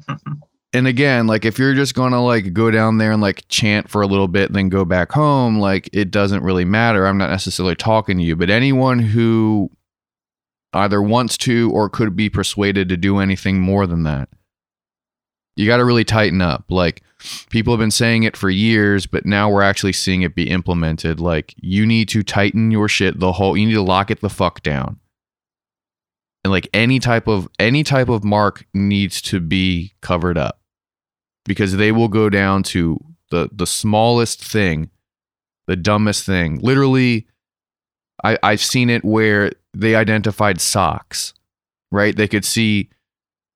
and 0.73 0.87
again, 0.87 1.27
like 1.27 1.43
if 1.43 1.59
you're 1.59 1.73
just 1.73 1.95
gonna 1.95 2.23
like 2.23 2.53
go 2.53 2.71
down 2.71 2.97
there 2.97 3.11
and 3.11 3.21
like 3.21 3.43
chant 3.49 3.89
for 3.89 4.01
a 4.01 4.07
little 4.07 4.27
bit 4.27 4.47
and 4.47 4.55
then 4.55 4.69
go 4.69 4.85
back 4.85 5.11
home, 5.11 5.59
like 5.59 5.89
it 5.91 6.09
doesn't 6.11 6.43
really 6.43 6.65
matter. 6.65 7.05
I'm 7.05 7.17
not 7.17 7.29
necessarily 7.29 7.75
talking 7.75 8.17
to 8.17 8.23
you, 8.23 8.35
but 8.35 8.49
anyone 8.49 8.99
who 8.99 9.69
either 10.77 11.01
wants 11.01 11.37
to 11.39 11.71
or 11.73 11.89
could 11.89 12.15
be 12.15 12.29
persuaded 12.29 12.89
to 12.89 12.97
do 12.97 13.19
anything 13.19 13.59
more 13.59 13.85
than 13.85 14.03
that, 14.03 14.29
you 15.55 15.65
got 15.65 15.77
to 15.77 15.85
really 15.85 16.05
tighten 16.05 16.41
up. 16.41 16.65
Like 16.69 17.01
people 17.49 17.73
have 17.73 17.79
been 17.79 17.91
saying 17.91 18.23
it 18.23 18.37
for 18.37 18.49
years, 18.49 19.05
but 19.07 19.25
now 19.25 19.49
we're 19.49 19.63
actually 19.63 19.93
seeing 19.93 20.21
it 20.21 20.35
be 20.35 20.49
implemented. 20.49 21.19
Like 21.19 21.53
you 21.57 21.85
need 21.85 22.07
to 22.09 22.23
tighten 22.23 22.71
your 22.71 22.87
shit 22.87 23.19
the 23.19 23.33
whole. 23.33 23.57
You 23.57 23.65
need 23.65 23.73
to 23.73 23.81
lock 23.81 24.11
it 24.11 24.21
the 24.21 24.29
fuck 24.29 24.61
down. 24.61 24.99
And 26.43 26.51
like 26.51 26.69
any 26.73 26.99
type 26.99 27.27
of 27.27 27.49
any 27.59 27.83
type 27.83 28.07
of 28.07 28.23
mark 28.23 28.65
needs 28.73 29.21
to 29.23 29.39
be 29.39 29.93
covered 30.01 30.37
up 30.37 30.61
because 31.45 31.75
they 31.75 31.91
will 31.91 32.07
go 32.07 32.29
down 32.29 32.63
to 32.63 32.99
the 33.31 33.49
the 33.51 33.67
smallest 33.67 34.43
thing, 34.43 34.89
the 35.65 35.75
dumbest 35.75 36.25
thing. 36.25 36.59
Literally, 36.61 37.27
I 38.23 38.37
I've 38.43 38.61
seen 38.61 38.89
it 38.89 39.03
where 39.03 39.51
they 39.73 39.95
identified 39.95 40.61
socks, 40.61 41.33
right? 41.91 42.15
They 42.15 42.27
could 42.27 42.45
see 42.45 42.89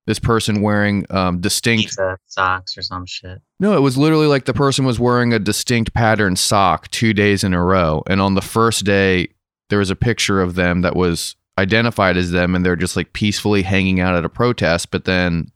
this 0.07 0.19
person 0.19 0.61
wearing 0.61 1.05
um, 1.09 1.39
distinct. 1.39 1.83
Pizza 1.83 2.17
socks 2.27 2.77
or 2.77 2.81
some 2.81 3.05
shit. 3.05 3.41
No, 3.59 3.75
it 3.75 3.81
was 3.81 3.97
literally 3.97 4.27
like 4.27 4.45
the 4.45 4.53
person 4.53 4.85
was 4.85 4.99
wearing 4.99 5.33
a 5.33 5.39
distinct 5.39 5.93
pattern 5.93 6.35
sock 6.35 6.89
two 6.89 7.13
days 7.13 7.43
in 7.43 7.53
a 7.53 7.63
row, 7.63 8.03
and 8.07 8.21
on 8.21 8.35
the 8.35 8.41
first 8.41 8.85
day 8.85 9.29
there 9.69 9.79
was 9.79 9.89
a 9.89 9.95
picture 9.95 10.41
of 10.41 10.55
them 10.55 10.81
that 10.81 10.95
was 10.95 11.35
identified 11.57 12.17
as 12.17 12.31
them, 12.31 12.55
and 12.55 12.65
they're 12.65 12.75
just 12.75 12.95
like 12.95 13.13
peacefully 13.13 13.61
hanging 13.61 13.99
out 13.99 14.15
at 14.15 14.25
a 14.25 14.29
protest. 14.29 14.91
But 14.91 15.05
then 15.05 15.51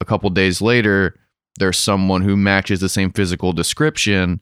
a 0.00 0.04
couple 0.04 0.28
days 0.30 0.60
later, 0.60 1.16
there's 1.58 1.78
someone 1.78 2.22
who 2.22 2.36
matches 2.36 2.80
the 2.80 2.88
same 2.88 3.12
physical 3.12 3.52
description 3.52 4.40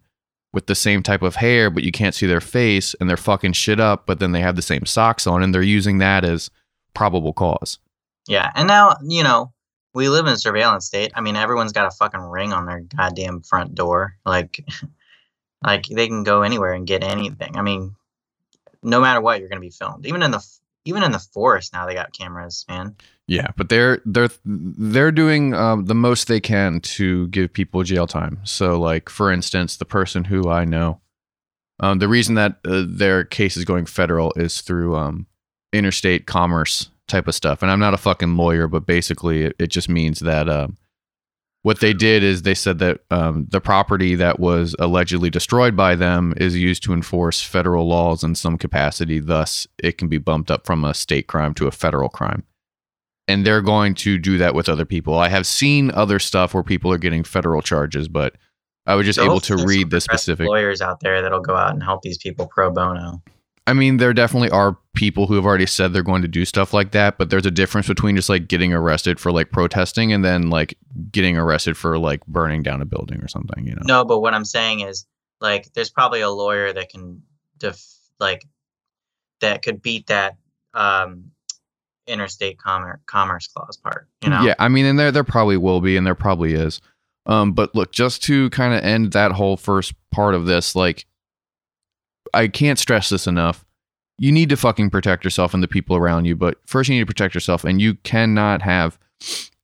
with 0.52 0.67
the 0.67 0.75
same 0.75 1.02
type 1.02 1.23
of 1.23 1.37
hair, 1.37 1.71
but 1.71 1.83
you 1.83 1.93
can't 1.93 2.14
see 2.14 2.26
their 2.26 2.40
face, 2.40 2.95
and 2.95 3.09
they're 3.09 3.17
fucking 3.17 3.52
shit 3.52 3.81
up. 3.81 4.07
But 4.07 4.19
then 4.19 4.33
they 4.33 4.40
have 4.40 4.57
the 4.57 4.62
same 4.62 4.87
socks 4.87 5.26
on, 5.26 5.43
and 5.43 5.55
they're 5.55 5.62
using 5.62 5.99
that 5.99 6.25
as 6.25 6.50
probable 6.95 7.33
cause. 7.33 7.78
Yeah, 8.26 8.50
and 8.55 8.69
now 8.69 8.97
you 9.02 9.23
know 9.23 9.52
we 9.95 10.09
live 10.09 10.26
in 10.26 10.33
a 10.33 10.38
surveillance 10.38 10.87
state. 10.87 11.12
I 11.14 11.21
mean, 11.21 11.37
everyone's 11.37 11.73
got 11.73 11.87
a 11.87 11.97
fucking 11.97 12.21
ring 12.21 12.52
on 12.52 12.67
their 12.67 12.81
goddamn 12.81 13.43
front 13.43 13.75
door. 13.75 14.17
Like, 14.25 14.64
like 15.64 15.87
they 15.87 16.07
can 16.07 16.23
go 16.23 16.43
anywhere 16.43 16.73
and 16.73 16.87
get 16.87 17.02
anything. 17.02 17.57
I 17.57 17.62
mean, 17.62 17.95
no 18.83 19.00
matter 19.00 19.21
what, 19.21 19.40
you're 19.40 19.49
gonna 19.49 19.61
be 19.61 19.71
filmed. 19.71 20.07
Even 20.07 20.23
in 20.23 20.31
the 20.31 20.45
even 20.88 21.02
in 21.02 21.12
the 21.12 21.18
forest 21.18 21.75
now, 21.75 21.87
they 21.87 21.92
got 21.92 22.12
cameras, 22.12 22.64
man. 22.66 22.97
Yeah, 23.26 23.49
but 23.57 23.68
they're 23.68 24.00
they're 24.07 24.30
they're 24.45 25.12
doing 25.12 25.52
um, 25.52 25.85
the 25.85 25.95
most 25.95 26.28
they 26.28 26.40
can 26.40 26.80
to 26.80 27.28
give 27.28 27.52
people 27.52 27.83
jail 27.83 28.07
time. 28.07 28.40
So, 28.45 28.80
like 28.80 29.11
for 29.11 29.30
instance, 29.30 29.76
the 29.76 29.85
person 29.85 30.25
who 30.25 30.49
I 30.49 30.64
know, 30.64 31.00
um, 31.80 31.99
the 31.99 32.09
reason 32.09 32.37
that 32.37 32.57
uh, 32.64 32.85
their 32.88 33.25
case 33.25 33.59
is 33.59 33.66
going 33.66 33.85
federal 33.85 34.33
is 34.37 34.62
through 34.62 34.97
um, 34.97 35.26
interstate 35.75 36.26
commerce 36.26 36.88
type 37.07 37.28
of 37.28 37.35
stuff. 37.35 37.61
And 37.61 37.71
I'm 37.71 37.80
not 37.80 37.92
a 37.92 37.99
fucking 37.99 38.38
lawyer, 38.38 38.66
but 38.66 38.87
basically, 38.87 39.45
it, 39.45 39.57
it 39.59 39.66
just 39.66 39.90
means 39.90 40.21
that 40.21 40.49
um, 40.49 40.78
what 41.62 41.81
they 41.81 41.93
did 41.93 42.23
is 42.23 42.43
they 42.43 42.55
said 42.55 42.79
that 42.79 43.00
um, 43.11 43.47
the 43.50 43.61
property 43.61 44.15
that 44.15 44.38
was 44.41 44.75
allegedly 44.79 45.29
destroyed 45.31 45.77
by 45.77 45.95
them 45.97 46.33
is 46.37 46.57
used 46.57 46.83
to 46.85 46.93
enforce 46.93 47.43
federal 47.43 47.87
laws 47.88 48.23
in 48.23 48.35
some 48.35 48.57
capacity. 48.57 49.19
Thus, 49.19 49.67
it 49.83 49.99
can 49.99 50.09
be 50.09 50.19
bumped 50.19 50.50
up 50.50 50.65
from 50.67 50.85
a 50.85 50.95
state 50.95 51.27
crime 51.27 51.55
to 51.55 51.67
a 51.67 51.73
federal 51.73 52.09
crime 52.09 52.45
and 53.29 53.47
they're 53.47 53.61
going 53.62 53.95
to 53.95 54.19
do 54.19 54.38
that 54.38 54.55
with 54.55 54.69
other 54.69 54.87
people. 54.87 55.19
I 55.19 55.29
have 55.29 55.47
seen 55.47 55.91
other 55.91 56.19
stuff 56.19 56.55
where 56.55 56.62
people 56.62 56.91
are 56.91 56.99
getting 56.99 57.23
federal 57.23 57.61
charges, 57.61 58.09
but 58.09 58.35
I 58.87 58.95
was 58.95 59.05
just 59.05 59.19
So 59.19 59.25
able 59.25 59.41
to 59.41 59.57
read 59.57 59.91
the 59.91 60.00
specific. 60.00 60.49
lawyers 60.49 60.81
out 60.81 61.00
there 61.00 61.21
that'll 61.21 61.43
go 61.43 61.55
out 61.55 61.75
and 61.75 61.83
help 61.83 62.00
these 62.00 62.17
people 62.17 62.47
pro 62.47 62.71
bono. 62.71 63.23
I 63.69 63.75
mean, 63.75 63.99
there 63.99 64.15
definitely 64.15 64.49
are 64.49 64.79
people 64.95 65.27
who 65.27 65.35
have 65.35 65.45
already 65.45 65.67
said 65.67 65.93
they're 65.93 66.03
going 66.03 66.23
to 66.23 66.29
do 66.29 66.47
stuff 66.47 66.73
like 66.73 66.93
that, 66.93 67.19
but 67.19 67.29
there's 67.29 67.45
a 67.45 67.51
difference 67.51 67.87
between 67.87 68.17
just 68.17 68.31
like 68.31 68.49
getting 68.49 68.73
arrested 68.73 69.21
for 69.21 69.31
like 69.31 69.53
protesting 69.53 70.11
and 70.11 70.25
then 70.25 70.49
like 70.49 70.79
getting 71.13 71.37
arrested 71.37 71.77
for 71.77 71.99
like 71.99 72.25
burning 72.27 72.63
down 72.63 72.81
a 72.81 72.87
building 72.87 73.21
or 73.21 73.29
something, 73.29 73.67
you 73.67 73.75
know? 73.75 73.83
No, 73.85 74.05
but 74.07 74.21
what 74.21 74.33
I'm 74.33 74.47
saying 74.47 74.81
is, 74.81 75.05
like, 75.43 75.71
there's 75.75 75.91
probably 75.91 76.23
a 76.23 76.31
lawyer 76.31 76.73
that 76.73 76.89
can, 76.89 77.23
def- 77.59 77.95
like, 78.19 78.47
that 79.43 79.61
could 79.61 79.83
beat 79.83 80.07
that 80.07 80.39
um, 80.73 81.31
interstate 82.07 82.59
commerce 82.59 83.01
commerce 83.05 83.49
clause 83.49 83.77
part. 83.77 84.09
You 84.25 84.31
know? 84.31 84.43
Yeah, 84.45 84.55
I 84.59 84.69
mean, 84.69 84.87
and 84.87 84.99
there 84.99 85.13
there 85.13 85.25
probably 85.25 85.59
will 85.59 85.83
be, 85.83 85.99
and 85.99 86.07
there 86.07 86.15
probably 86.15 86.55
is. 86.55 86.81
Um, 87.27 87.53
but 87.53 87.75
look, 87.75 87.93
just 87.93 88.23
to 88.25 88.49
kind 88.49 88.73
of 88.73 88.83
end 88.83 89.13
that 89.13 89.33
whole 89.33 89.59
first 89.59 89.93
part 90.11 90.35
of 90.35 90.47
this, 90.47 90.75
like, 90.75 91.05
I 92.35 92.49
can't 92.49 92.78
stress 92.78 93.08
this 93.08 93.26
enough. 93.26 93.64
You 94.18 94.32
need 94.32 94.49
to 94.49 94.56
fucking 94.56 94.90
protect 94.90 95.25
yourself 95.25 95.54
and 95.54 95.62
the 95.62 95.68
people 95.68 95.97
around 95.97 96.25
you, 96.25 96.35
but 96.35 96.58
first 96.66 96.88
you 96.88 96.97
need 96.97 97.02
to 97.02 97.06
protect 97.06 97.35
yourself, 97.35 97.64
and 97.64 97.80
you 97.80 97.94
cannot 97.94 98.62
have 98.62 98.99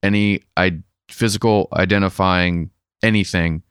any 0.03 0.43
I- 0.57 0.83
physical 1.09 1.69
identifying 1.73 2.71
anything 3.03 3.63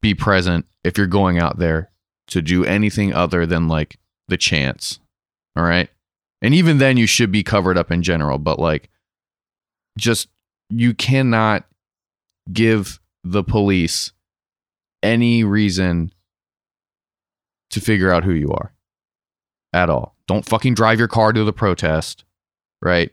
be 0.00 0.14
present 0.14 0.66
if 0.84 0.98
you're 0.98 1.06
going 1.06 1.38
out 1.38 1.58
there 1.58 1.90
to 2.28 2.42
do 2.42 2.64
anything 2.64 3.12
other 3.12 3.46
than 3.46 3.68
like 3.68 3.98
the 4.28 4.36
chance. 4.36 4.98
All 5.56 5.62
right. 5.62 5.88
And 6.40 6.54
even 6.54 6.78
then, 6.78 6.96
you 6.96 7.06
should 7.06 7.30
be 7.30 7.44
covered 7.44 7.78
up 7.78 7.92
in 7.92 8.02
general, 8.02 8.38
but 8.38 8.58
like, 8.58 8.90
just 9.96 10.28
you 10.68 10.94
cannot 10.94 11.64
give 12.52 12.98
the 13.22 13.44
police 13.44 14.12
any 15.02 15.44
reason 15.44 16.12
to 17.72 17.80
figure 17.80 18.12
out 18.12 18.24
who 18.24 18.32
you 18.32 18.50
are 18.50 18.72
at 19.72 19.90
all. 19.90 20.16
Don't 20.26 20.44
fucking 20.44 20.74
drive 20.74 20.98
your 20.98 21.08
car 21.08 21.32
to 21.32 21.44
the 21.44 21.52
protest, 21.52 22.24
right? 22.80 23.10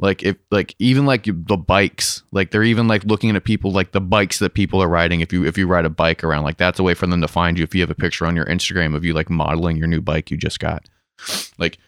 Like 0.00 0.24
if 0.24 0.36
like 0.50 0.74
even 0.80 1.06
like 1.06 1.24
the 1.24 1.56
bikes, 1.56 2.24
like 2.32 2.50
they're 2.50 2.64
even 2.64 2.88
like 2.88 3.04
looking 3.04 3.34
at 3.36 3.44
people 3.44 3.70
like 3.70 3.92
the 3.92 4.00
bikes 4.00 4.40
that 4.40 4.54
people 4.54 4.82
are 4.82 4.88
riding. 4.88 5.20
If 5.20 5.32
you 5.32 5.46
if 5.46 5.56
you 5.56 5.68
ride 5.68 5.84
a 5.84 5.90
bike 5.90 6.24
around, 6.24 6.42
like 6.42 6.56
that's 6.56 6.80
a 6.80 6.82
way 6.82 6.94
for 6.94 7.06
them 7.06 7.20
to 7.20 7.28
find 7.28 7.56
you. 7.56 7.62
If 7.62 7.74
you 7.74 7.80
have 7.80 7.90
a 7.90 7.94
picture 7.94 8.26
on 8.26 8.34
your 8.34 8.46
Instagram 8.46 8.96
of 8.96 9.04
you 9.04 9.14
like 9.14 9.30
modeling 9.30 9.76
your 9.76 9.86
new 9.86 10.00
bike 10.00 10.32
you 10.32 10.36
just 10.36 10.58
got, 10.58 10.88
like 11.58 11.78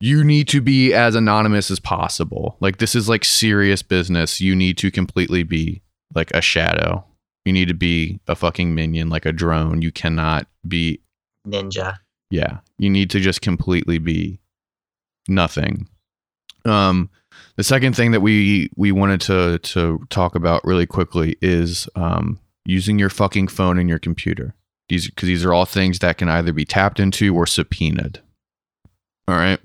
you 0.00 0.22
need 0.22 0.48
to 0.48 0.60
be 0.60 0.92
as 0.92 1.14
anonymous 1.14 1.70
as 1.70 1.80
possible. 1.80 2.56
Like 2.60 2.76
this 2.76 2.94
is 2.94 3.08
like 3.08 3.24
serious 3.24 3.82
business. 3.82 4.40
You 4.40 4.54
need 4.54 4.76
to 4.78 4.90
completely 4.90 5.42
be 5.42 5.82
like 6.14 6.30
a 6.32 6.42
shadow. 6.42 7.04
You 7.46 7.54
need 7.54 7.68
to 7.68 7.74
be 7.74 8.20
a 8.28 8.34
fucking 8.34 8.74
minion, 8.74 9.08
like 9.08 9.24
a 9.24 9.32
drone. 9.32 9.80
You 9.80 9.92
cannot 9.92 10.46
be 10.68 11.00
Ninja. 11.46 11.96
yeah. 12.30 12.58
You 12.78 12.90
need 12.90 13.10
to 13.10 13.20
just 13.20 13.40
completely 13.40 13.98
be 13.98 14.40
nothing. 15.28 15.88
Um 16.64 17.10
the 17.56 17.64
second 17.64 17.94
thing 17.96 18.10
that 18.12 18.20
we 18.20 18.70
we 18.76 18.92
wanted 18.92 19.20
to 19.22 19.58
to 19.58 20.00
talk 20.10 20.34
about 20.34 20.64
really 20.64 20.86
quickly 20.86 21.36
is 21.40 21.88
um 21.94 22.38
using 22.64 22.98
your 22.98 23.10
fucking 23.10 23.48
phone 23.48 23.78
and 23.78 23.88
your 23.88 23.98
computer. 23.98 24.54
These 24.88 25.08
because 25.08 25.26
these 25.26 25.44
are 25.44 25.52
all 25.52 25.64
things 25.64 26.00
that 26.00 26.18
can 26.18 26.28
either 26.28 26.52
be 26.52 26.64
tapped 26.64 27.00
into 27.00 27.34
or 27.34 27.46
subpoenaed. 27.46 28.20
All 29.28 29.36
right. 29.36 29.60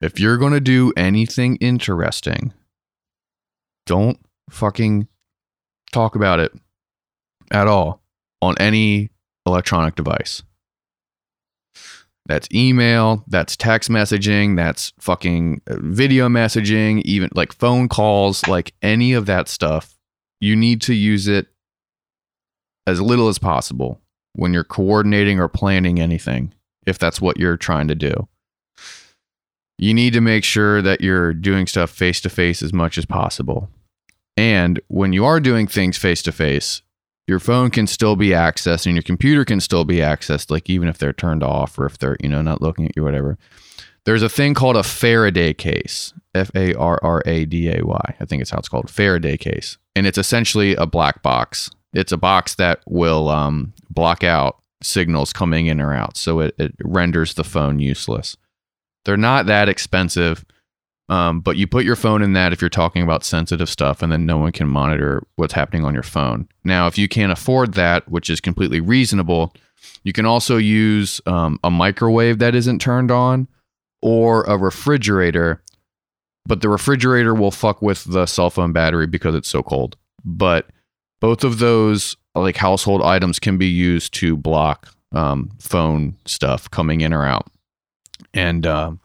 If 0.00 0.18
you're 0.18 0.38
going 0.38 0.54
to 0.54 0.60
do 0.60 0.92
anything 0.96 1.56
interesting, 1.56 2.54
don't 3.86 4.18
fucking 4.48 5.08
talk 5.92 6.16
about 6.16 6.40
it 6.40 6.52
at 7.50 7.68
all 7.68 8.02
on 8.40 8.56
any 8.58 9.10
electronic 9.46 9.94
device. 9.94 10.42
That's 12.26 12.48
email, 12.54 13.24
that's 13.26 13.56
text 13.56 13.90
messaging, 13.90 14.56
that's 14.56 14.92
fucking 15.00 15.62
uh, 15.68 15.76
video 15.80 16.28
messaging, 16.28 17.02
even 17.02 17.30
like 17.34 17.52
phone 17.52 17.88
calls, 17.88 18.46
like 18.46 18.72
any 18.82 19.14
of 19.14 19.26
that 19.26 19.48
stuff. 19.48 19.98
You 20.40 20.54
need 20.54 20.80
to 20.82 20.94
use 20.94 21.26
it 21.26 21.48
as 22.86 23.00
little 23.00 23.28
as 23.28 23.38
possible 23.38 24.00
when 24.34 24.52
you're 24.52 24.64
coordinating 24.64 25.40
or 25.40 25.48
planning 25.48 25.98
anything, 25.98 26.54
if 26.86 26.98
that's 26.98 27.20
what 27.20 27.38
you're 27.38 27.56
trying 27.56 27.88
to 27.88 27.94
do. 27.94 28.28
You 29.78 29.94
need 29.94 30.12
to 30.12 30.20
make 30.20 30.44
sure 30.44 30.82
that 30.82 31.00
you're 31.00 31.32
doing 31.32 31.66
stuff 31.66 31.90
face 31.90 32.20
to 32.20 32.30
face 32.30 32.62
as 32.62 32.72
much 32.72 32.98
as 32.98 33.06
possible. 33.06 33.70
And 34.36 34.80
when 34.88 35.12
you 35.12 35.24
are 35.24 35.40
doing 35.40 35.66
things 35.66 35.96
face 35.96 36.22
to 36.22 36.32
face, 36.32 36.82
your 37.30 37.38
phone 37.38 37.70
can 37.70 37.86
still 37.86 38.16
be 38.16 38.30
accessed 38.30 38.86
and 38.86 38.96
your 38.96 39.04
computer 39.04 39.44
can 39.44 39.60
still 39.60 39.84
be 39.84 39.98
accessed, 39.98 40.50
like 40.50 40.68
even 40.68 40.88
if 40.88 40.98
they're 40.98 41.12
turned 41.12 41.44
off 41.44 41.78
or 41.78 41.86
if 41.86 41.96
they're, 41.96 42.16
you 42.20 42.28
know, 42.28 42.42
not 42.42 42.60
looking 42.60 42.86
at 42.86 42.96
you, 42.96 43.02
or 43.02 43.04
whatever. 43.04 43.38
There's 44.04 44.24
a 44.24 44.28
thing 44.28 44.52
called 44.52 44.76
a 44.76 44.82
Faraday 44.82 45.54
case, 45.54 46.12
F 46.34 46.50
A 46.56 46.74
R 46.74 46.98
R 47.02 47.22
A 47.26 47.44
D 47.44 47.70
A 47.70 47.86
Y. 47.86 48.16
I 48.18 48.24
think 48.24 48.42
it's 48.42 48.50
how 48.50 48.58
it's 48.58 48.68
called, 48.68 48.90
Faraday 48.90 49.36
case. 49.36 49.78
And 49.94 50.08
it's 50.08 50.18
essentially 50.18 50.74
a 50.74 50.86
black 50.86 51.22
box 51.22 51.70
It's 51.92 52.12
a 52.12 52.16
box 52.16 52.54
that 52.56 52.80
will 52.86 53.28
um, 53.28 53.72
block 53.88 54.22
out 54.22 54.58
signals 54.82 55.32
coming 55.32 55.66
in 55.66 55.80
or 55.80 55.92
out, 55.92 56.16
so 56.16 56.40
it, 56.40 56.54
it 56.58 56.74
renders 56.82 57.34
the 57.34 57.44
phone 57.44 57.78
useless. 57.78 58.36
They're 59.04 59.16
not 59.16 59.46
that 59.46 59.68
expensive, 59.68 60.44
um, 61.10 61.40
but 61.40 61.56
you 61.56 61.66
put 61.66 61.84
your 61.84 61.96
phone 61.96 62.22
in 62.22 62.34
that 62.34 62.52
if 62.52 62.60
you're 62.60 62.70
talking 62.70 63.02
about 63.02 63.24
sensitive 63.24 63.68
stuff, 63.68 64.00
and 64.00 64.12
then 64.12 64.24
no 64.26 64.38
one 64.38 64.52
can 64.52 64.68
monitor 64.68 65.26
what's 65.34 65.52
happening 65.52 65.84
on 65.84 65.92
your 65.92 66.04
phone. 66.04 66.48
Now, 66.62 66.86
if 66.86 66.96
you 66.96 67.08
can't 67.08 67.32
afford 67.32 67.74
that, 67.74 68.08
which 68.08 68.30
is 68.30 68.40
completely 68.40 68.80
reasonable, 68.80 69.52
you 70.04 70.12
can 70.12 70.24
also 70.24 70.56
use 70.56 71.20
um, 71.26 71.58
a 71.64 71.70
microwave 71.70 72.38
that 72.38 72.54
isn't 72.54 72.80
turned 72.80 73.10
on 73.10 73.48
or 74.00 74.44
a 74.44 74.56
refrigerator, 74.56 75.60
but 76.46 76.60
the 76.60 76.68
refrigerator 76.68 77.34
will 77.34 77.50
fuck 77.50 77.82
with 77.82 78.04
the 78.04 78.24
cell 78.26 78.48
phone 78.48 78.72
battery 78.72 79.08
because 79.08 79.34
it's 79.34 79.48
so 79.48 79.64
cold. 79.64 79.96
But 80.24 80.68
both 81.20 81.42
of 81.42 81.58
those 81.58 82.16
like 82.36 82.56
household 82.56 83.02
items 83.02 83.40
can 83.40 83.58
be 83.58 83.66
used 83.66 84.14
to 84.14 84.36
block 84.36 84.94
um, 85.10 85.50
phone 85.58 86.16
stuff 86.24 86.70
coming 86.70 87.00
in 87.00 87.12
or 87.12 87.26
out. 87.26 87.48
And 88.32 88.64
um, 88.64 89.00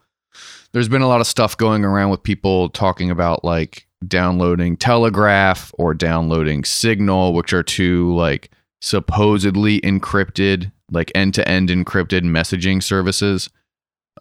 there's 0.75 0.89
been 0.89 1.01
a 1.01 1.07
lot 1.07 1.21
of 1.21 1.27
stuff 1.27 1.55
going 1.55 1.85
around 1.85 2.09
with 2.09 2.21
people 2.21 2.67
talking 2.67 3.09
about 3.09 3.45
like 3.45 3.87
downloading 4.05 4.75
Telegraph 4.75 5.73
or 5.75 5.93
downloading 5.93 6.65
Signal, 6.65 7.33
which 7.33 7.53
are 7.53 7.63
two 7.63 8.13
like 8.13 8.51
supposedly 8.81 9.79
encrypted, 9.79 10.73
like 10.91 11.13
end 11.15 11.33
to 11.35 11.47
end 11.47 11.69
encrypted 11.69 12.23
messaging 12.23 12.83
services. 12.83 13.49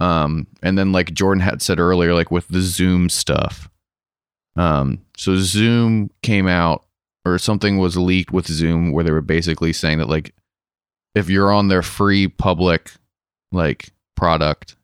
Um, 0.00 0.46
and 0.62 0.78
then 0.78 0.92
like 0.92 1.12
Jordan 1.12 1.40
had 1.40 1.61
said 1.61 1.80
earlier, 1.80 2.14
like 2.14 2.30
with 2.30 2.46
the 2.46 2.61
Zoom 2.61 3.08
stuff. 3.08 3.68
Um, 4.54 5.04
so 5.16 5.34
Zoom 5.34 6.08
came 6.23 6.46
out 6.46 6.87
or 7.25 7.37
something 7.37 7.78
was 7.78 7.96
leaked 7.96 8.30
with 8.30 8.46
Zoom 8.46 8.92
where 8.92 9.02
they 9.02 9.11
were 9.11 9.23
basically 9.23 9.73
saying 9.73 9.99
that 9.99 10.08
like 10.08 10.32
if 11.16 11.28
you're 11.28 11.52
on 11.52 11.66
their 11.66 11.82
free 11.82 12.28
public 12.28 12.92
like 13.50 13.88
product, 14.14 14.76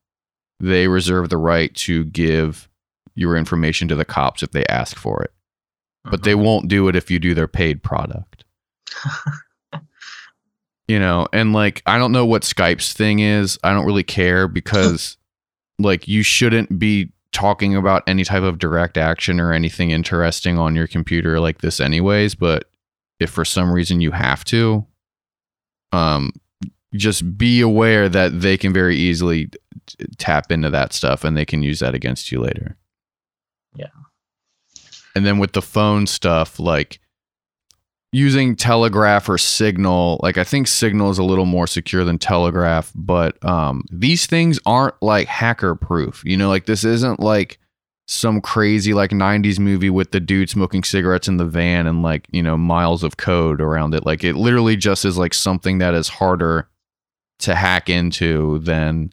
they 0.61 0.89
reserve 0.89 1.29
the 1.31 1.37
right 1.39 1.75
to 1.75 2.05
give 2.07 2.69
your 3.15 3.37
information 3.37 3.89
to 3.89 3.97
the 3.97 4.05
cops 4.05 4.43
if 4.43 4.51
they 4.53 4.65
ask 4.67 4.97
for 4.97 5.23
it. 5.23 5.33
But 6.05 6.23
they 6.23 6.33
Mhm. 6.35 6.43
won't 6.45 6.69
do 6.69 6.89
it 6.89 6.97
if 6.97 7.11
you 7.11 7.19
do 7.19 7.35
their 7.35 7.49
paid 7.49 7.83
product. 7.83 8.45
you 10.89 10.99
know, 10.99 11.27
and 11.33 11.53
like 11.53 11.83
I 11.87 11.99
don't 11.99 12.13
know 12.13 12.27
what 12.27 12.43
Skype's 12.43 12.93
thing 12.93 13.21
is. 13.21 13.59
I 13.63 13.73
don't 13.73 13.87
really 13.87 14.03
care 14.03 14.49
because 14.49 15.17
like 15.79 16.09
you 16.09 16.23
shouldn't 16.23 16.79
be 16.79 17.13
talking 17.33 17.77
about 17.77 18.03
any 18.09 18.25
type 18.25 18.43
of 18.43 18.59
direct 18.59 18.97
action 18.97 19.39
or 19.39 19.53
anything 19.53 19.91
interesting 19.93 20.59
on 20.59 20.75
your 20.75 20.89
computer 20.89 21.39
like 21.39 21.59
this 21.59 21.79
anyways, 21.81 22.35
but 22.35 22.69
if 23.21 23.31
for 23.31 23.45
some 23.45 23.71
reason 23.73 24.01
you 24.01 24.11
have 24.11 24.45
to 24.47 24.85
um 25.93 26.33
just 26.95 27.37
be 27.39 27.61
aware 27.61 28.09
that 28.09 28.41
they 28.41 28.57
can 28.57 28.73
very 28.73 28.97
easily 28.97 29.49
tap 30.19 30.51
into 30.51 30.71
that 30.71 30.93
stuff 30.93 31.25
and 31.25 31.37
they 31.37 31.45
can 31.45 31.63
use 31.63 31.81
that 31.81 31.95
against 31.95 32.31
you 32.31 32.41
later. 32.41 32.77
Yeah. 33.75 33.87
And 35.15 35.27
then 35.27 35.39
with 35.39 35.53
the 35.53 35.63
phone 35.63 36.07
stuff 36.07 36.59
like 36.59 37.01
using 38.13 38.57
telegraph 38.57 39.29
or 39.29 39.39
signal 39.39 40.19
like 40.23 40.37
i 40.37 40.43
think 40.43 40.67
signal 40.67 41.11
is 41.11 41.19
a 41.19 41.23
little 41.23 41.47
more 41.47 41.67
secure 41.67 42.05
than 42.05 42.19
telegraph 42.19 42.91
but 42.95 43.43
um 43.45 43.85
these 43.93 44.27
things 44.27 44.59
aren't 44.67 45.01
like 45.01 45.29
hacker 45.29 45.77
proof 45.77 46.23
you 46.25 46.37
know 46.37 46.49
like 46.49 46.67
this 46.67 46.83
isn't 46.83 47.21
like 47.21 47.59
some 48.09 48.41
crazy 48.41 48.93
like 48.93 49.13
90s 49.13 49.61
movie 49.61 49.91
with 49.91 50.11
the 50.11 50.19
dude 50.19 50.51
smoking 50.51 50.83
cigarettes 50.83 51.29
in 51.29 51.37
the 51.37 51.45
van 51.45 51.87
and 51.87 52.03
like 52.03 52.27
you 52.33 52.43
know 52.43 52.57
miles 52.59 53.05
of 53.05 53.17
code 53.17 53.61
around 53.61 53.95
it 53.95 54.05
like 54.05 54.25
it 54.25 54.35
literally 54.35 54.77
just 54.77 55.05
is 55.05 55.17
like 55.17 55.33
something 55.33 55.79
that 55.79 55.95
is 55.95 56.09
harder 56.09 56.69
to 57.39 57.55
hack 57.55 57.89
into 57.89 58.59
than 58.59 59.13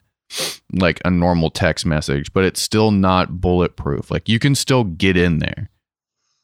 like 0.72 1.00
a 1.04 1.10
normal 1.10 1.50
text 1.50 1.86
message 1.86 2.32
but 2.32 2.44
it's 2.44 2.60
still 2.60 2.90
not 2.90 3.40
bulletproof 3.40 4.10
like 4.10 4.28
you 4.28 4.38
can 4.38 4.54
still 4.54 4.84
get 4.84 5.16
in 5.16 5.38
there 5.38 5.70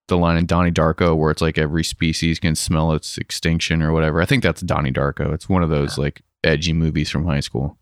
the 0.07 0.17
line 0.17 0.39
in 0.39 0.47
Donnie 0.47 0.71
Darko 0.71 1.17
where 1.17 1.31
it's 1.31 1.43
like 1.43 1.59
every 1.59 1.85
species 1.85 2.39
can 2.39 2.55
smell 2.55 2.93
its 2.93 3.19
extinction 3.19 3.83
or 3.83 3.93
whatever. 3.93 4.23
I 4.23 4.25
think 4.25 4.43
that's 4.43 4.63
Donnie 4.63 4.93
Darko. 4.93 5.35
It's 5.35 5.49
one 5.49 5.63
of 5.63 5.69
those 5.69 5.99
like 5.99 6.23
edgy 6.43 6.73
movies 6.73 7.11
from 7.11 7.27
high 7.27 7.41
school. 7.41 7.77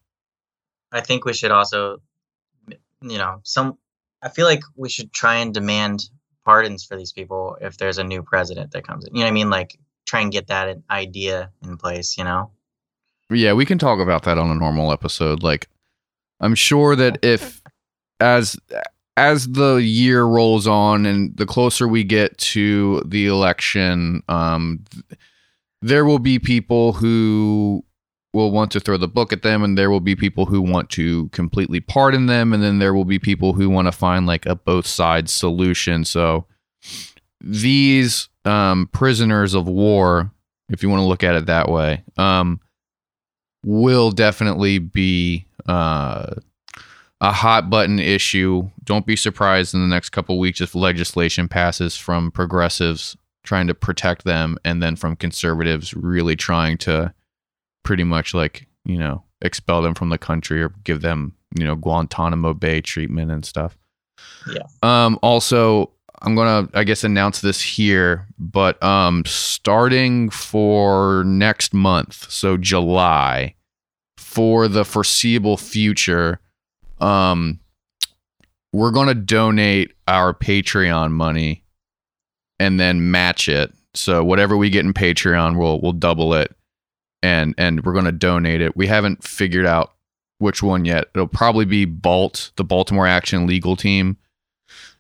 I 0.91 1.03
think 1.03 1.25
we 1.25 1.35
should 1.35 1.51
also, 1.51 1.99
you 2.67 3.19
know, 3.19 3.41
some. 3.45 3.79
I 4.23 4.31
feel 4.31 4.47
like 4.47 4.63
we 4.75 4.89
should 4.89 5.13
try 5.13 5.37
and 5.37 5.53
demand 5.53 6.09
pardons 6.45 6.85
for 6.85 6.97
these 6.97 7.13
people 7.13 7.59
if 7.61 7.77
there's 7.77 7.99
a 7.99 8.05
new 8.05 8.23
president 8.23 8.73
that 8.73 8.87
comes 8.87 9.05
in. 9.05 9.15
You 9.15 9.21
know 9.21 9.27
what 9.27 9.31
I 9.31 9.35
mean? 9.35 9.51
Like 9.51 9.79
try 10.07 10.21
and 10.21 10.33
get 10.33 10.47
that 10.49 10.79
idea 10.91 11.51
in 11.63 11.77
place. 11.77 12.17
You 12.17 12.25
know. 12.25 12.51
Yeah, 13.31 13.55
we 13.55 13.65
can 13.65 13.79
talk 13.79 13.99
about 13.99 14.23
that 14.25 14.39
on 14.39 14.51
a 14.51 14.55
normal 14.55 14.93
episode. 14.93 15.43
Like 15.43 15.69
I'm 16.41 16.55
sure 16.55 16.95
that 16.97 17.19
if 17.25 17.63
as 18.21 18.57
as 19.17 19.49
the 19.49 19.77
year 19.77 20.25
rolls 20.25 20.67
on 20.67 21.07
and 21.07 21.37
the 21.37 21.47
closer 21.47 21.89
we 21.89 22.05
get 22.05 22.37
to 22.39 23.03
the 23.07 23.27
election, 23.27 24.23
um 24.29 24.85
there 25.83 26.05
will 26.05 26.19
be 26.19 26.39
people 26.39 26.93
who 26.95 27.85
will 28.33 28.51
want 28.51 28.71
to 28.71 28.81
throw 28.81 28.97
the 28.97 29.09
book 29.09 29.33
at 29.33 29.43
them 29.43 29.63
and 29.63 29.79
there 29.79 29.91
will 29.91 30.01
be 30.01 30.17
people 30.17 30.45
who 30.47 30.61
want 30.61 30.91
to 30.91 31.29
completely 31.31 31.81
pardon 31.81 32.27
them 32.27 32.53
and 32.53 32.63
then 32.63 32.79
there 32.79 32.93
will 32.93 33.05
be 33.05 33.19
people 33.19 33.53
who 33.55 33.71
want 33.71 33.87
to 33.87 33.93
find 33.93 34.27
like 34.27 34.45
a 34.47 34.55
both 34.55 34.87
sides 34.87 35.33
solution. 35.33 36.05
So 36.05 36.47
these 37.41 38.29
um 38.45 38.89
prisoners 38.93 39.55
of 39.55 39.67
war, 39.67 40.31
if 40.69 40.83
you 40.83 40.89
want 40.91 41.01
to 41.01 41.07
look 41.07 41.25
at 41.25 41.35
it 41.35 41.47
that 41.47 41.69
way, 41.71 42.05
um 42.19 42.61
will 43.67 44.13
definitely 44.13 44.79
be 44.79 45.45
uh, 45.69 46.27
a 47.21 47.33
hot 47.33 47.69
button 47.69 47.99
issue. 47.99 48.71
Don't 48.85 49.05
be 49.05 49.17
surprised 49.17 49.75
in 49.75 49.81
the 49.81 49.89
next 49.89 50.11
couple 50.11 50.39
weeks 50.39 50.61
if 50.61 50.77
legislation 50.77 51.49
passes 51.49 51.97
from 51.97 52.31
progressives 52.31 53.17
trying 53.43 53.67
to 53.67 53.75
protect 53.75 54.25
them 54.25 54.57
and 54.65 54.83
then 54.83 54.95
from 54.95 55.17
conservatives 55.17 55.95
really 55.95 56.37
trying 56.37 56.79
to 56.79 57.13
pretty 57.83 58.05
much 58.05 58.35
like, 58.35 58.69
you 58.85 58.97
know, 58.97 59.25
expel 59.43 59.83
them 59.83 59.95
from 59.95 60.11
the 60.11 60.19
country 60.19 60.63
or 60.63 60.69
give 60.85 61.01
them, 61.01 61.35
you 61.59 61.65
know, 61.65 61.75
Guantanamo 61.75 62.55
Bay 62.55 62.81
treatment 62.81 63.33
and 63.33 63.45
stuff. 63.45 63.77
Yeah. 64.49 64.63
Um 64.83 65.19
also 65.23 65.91
I'm 66.23 66.37
going 66.37 66.69
to 66.69 66.79
I 66.79 66.85
guess 66.85 67.03
announce 67.03 67.41
this 67.41 67.61
here, 67.61 68.29
but 68.39 68.81
um 68.81 69.25
starting 69.27 70.31
for 70.31 71.25
next 71.25 71.75
month, 71.75 72.31
so 72.31 72.57
July 72.57 73.56
for 74.37 74.69
the 74.69 74.85
foreseeable 74.85 75.57
future, 75.57 76.39
um 77.01 77.59
we're 78.73 78.91
going 78.91 79.09
to 79.09 79.15
donate 79.15 79.95
our 80.07 80.35
Patreon 80.35 81.11
money 81.11 81.65
and 82.59 82.79
then 82.79 83.11
match 83.11 83.49
it. 83.49 83.73
So 83.95 84.23
whatever 84.23 84.55
we 84.55 84.69
get 84.69 84.85
in 84.85 84.93
Patreon, 84.93 85.57
we'll 85.59 85.81
we'll 85.81 85.93
double 85.93 86.35
it 86.35 86.55
and 87.23 87.55
and 87.57 87.83
we're 87.83 87.95
going 87.95 88.05
to 88.05 88.13
donate 88.13 88.61
it. 88.61 88.77
We 88.77 88.87
haven't 88.89 89.25
figured 89.25 89.65
out 89.65 89.95
which 90.37 90.63
one 90.63 90.85
yet. 90.85 91.07
It'll 91.15 91.27
probably 91.27 91.65
be 91.65 91.87
Balt, 91.87 92.51
the 92.57 92.65
Baltimore 92.65 93.07
Action 93.07 93.47
Legal 93.47 93.75
Team, 93.75 94.19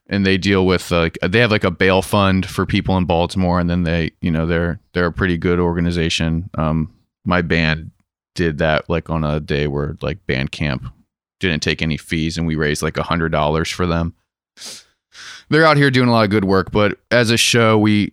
and 0.07 0.25
they 0.25 0.38
deal 0.38 0.64
with 0.64 0.90
like 0.90 1.18
they 1.22 1.40
have 1.40 1.51
like 1.51 1.64
a 1.64 1.70
bail 1.70 2.01
fund 2.01 2.46
for 2.46 2.64
people 2.64 2.96
in 2.96 3.05
Baltimore, 3.05 3.61
and 3.61 3.68
then 3.68 3.83
they 3.83 4.12
you 4.22 4.31
know 4.31 4.46
they're 4.46 4.81
they're 4.94 5.07
a 5.07 5.12
pretty 5.12 5.37
good 5.37 5.61
organization. 5.61 6.49
Um, 6.55 6.94
my 7.27 7.42
band 7.42 7.90
did 8.37 8.59
that 8.59 8.88
like 8.88 9.11
on 9.11 9.25
a 9.25 9.40
day 9.40 9.66
where 9.66 9.96
like 10.01 10.25
Bandcamp 10.29 10.92
didn't 11.40 11.62
take 11.62 11.83
any 11.83 11.96
fees, 11.96 12.38
and 12.38 12.46
we 12.46 12.55
raised 12.55 12.83
like 12.83 12.96
a 12.96 13.03
hundred 13.03 13.33
dollars 13.33 13.68
for 13.68 13.87
them. 13.87 14.14
They're 15.49 15.64
out 15.64 15.77
here 15.77 15.90
doing 15.90 16.09
a 16.09 16.12
lot 16.12 16.25
of 16.25 16.31
good 16.31 16.44
work, 16.44 16.70
but 16.70 16.99
as 17.11 17.31
a 17.31 17.37
show, 17.37 17.79
we 17.79 18.12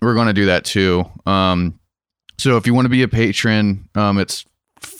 we're 0.00 0.14
going 0.14 0.26
to 0.28 0.32
do 0.32 0.46
that 0.46 0.64
too. 0.64 1.04
Um, 1.26 1.78
so 2.38 2.56
if 2.56 2.66
you 2.66 2.74
want 2.74 2.86
to 2.86 2.90
be 2.90 3.02
a 3.02 3.08
patron, 3.08 3.88
um, 3.94 4.18
it's 4.18 4.44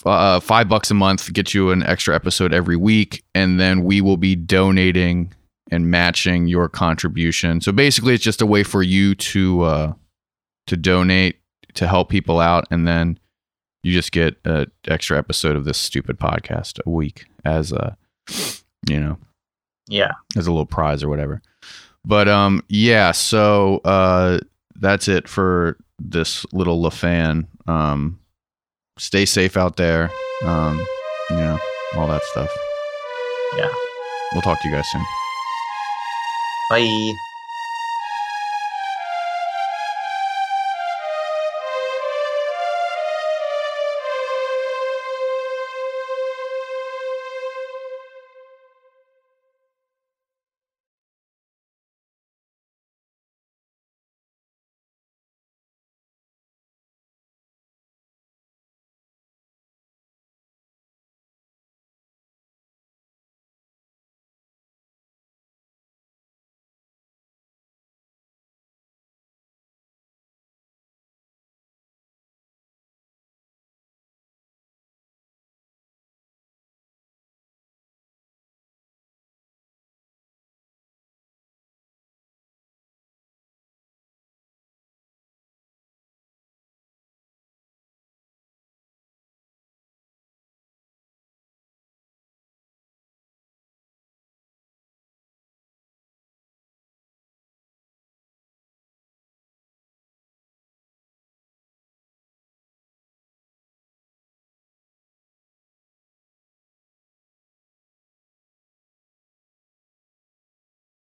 uh, 0.07 0.41
five 0.41 0.69
bucks 0.69 0.91
a 0.91 0.95
month, 0.95 1.33
get 1.33 1.53
you 1.53 1.71
an 1.71 1.83
extra 1.83 2.15
episode 2.15 2.55
every 2.55 2.77
week, 2.77 3.25
and 3.35 3.61
then 3.61 3.85
we 3.85 4.01
will 4.01 4.17
be 4.17 4.35
donating 4.35 5.33
and 5.71 5.91
matching 5.91 6.47
your 6.47 6.69
contribution. 6.69 7.61
So 7.61 7.73
basically, 7.73 8.15
it's 8.15 8.25
just 8.25 8.43
a 8.43 8.47
way 8.47 8.63
for 8.63 8.83
you 8.83 9.15
to 9.15 9.63
uh, 9.63 9.93
to 10.67 10.77
donate 10.77 11.41
to 11.75 11.87
help 11.87 12.09
people 12.09 12.41
out, 12.41 12.67
and 12.71 12.87
then 12.87 13.19
you 13.85 13.93
just 13.93 14.11
get 14.13 14.37
an 14.45 14.71
extra 14.89 15.17
episode 15.19 15.55
of 15.57 15.65
this 15.65 15.79
stupid 15.79 16.19
podcast 16.19 16.81
a 16.85 16.91
week 16.91 17.27
as 17.45 17.71
a 17.71 17.97
you 18.89 18.99
know 18.99 19.19
Yeah. 19.89 20.13
as 20.37 20.47
a 20.47 20.51
little 20.51 20.67
prize 20.67 21.03
or 21.03 21.09
whatever. 21.09 21.41
But 22.05 22.29
um 22.29 22.63
yeah, 22.69 23.13
so 23.13 23.79
uh 23.85 24.41
that's 24.77 25.07
it 25.09 25.29
for 25.29 25.77
this 25.99 26.45
little 26.53 26.83
LaFan. 26.83 27.47
Um 27.69 28.19
stay 28.99 29.25
safe 29.25 29.57
out 29.57 29.77
there. 29.77 30.11
Um 30.45 30.85
you 31.31 31.37
know, 31.37 31.59
all 31.97 32.09
that 32.09 32.23
stuff. 32.25 32.51
Yeah. 33.57 33.71
We'll 34.33 34.43
talk 34.43 34.61
to 34.61 34.69
you 34.69 34.75
guys 34.75 34.87
soon. 34.91 35.05
Bye. 36.71 37.24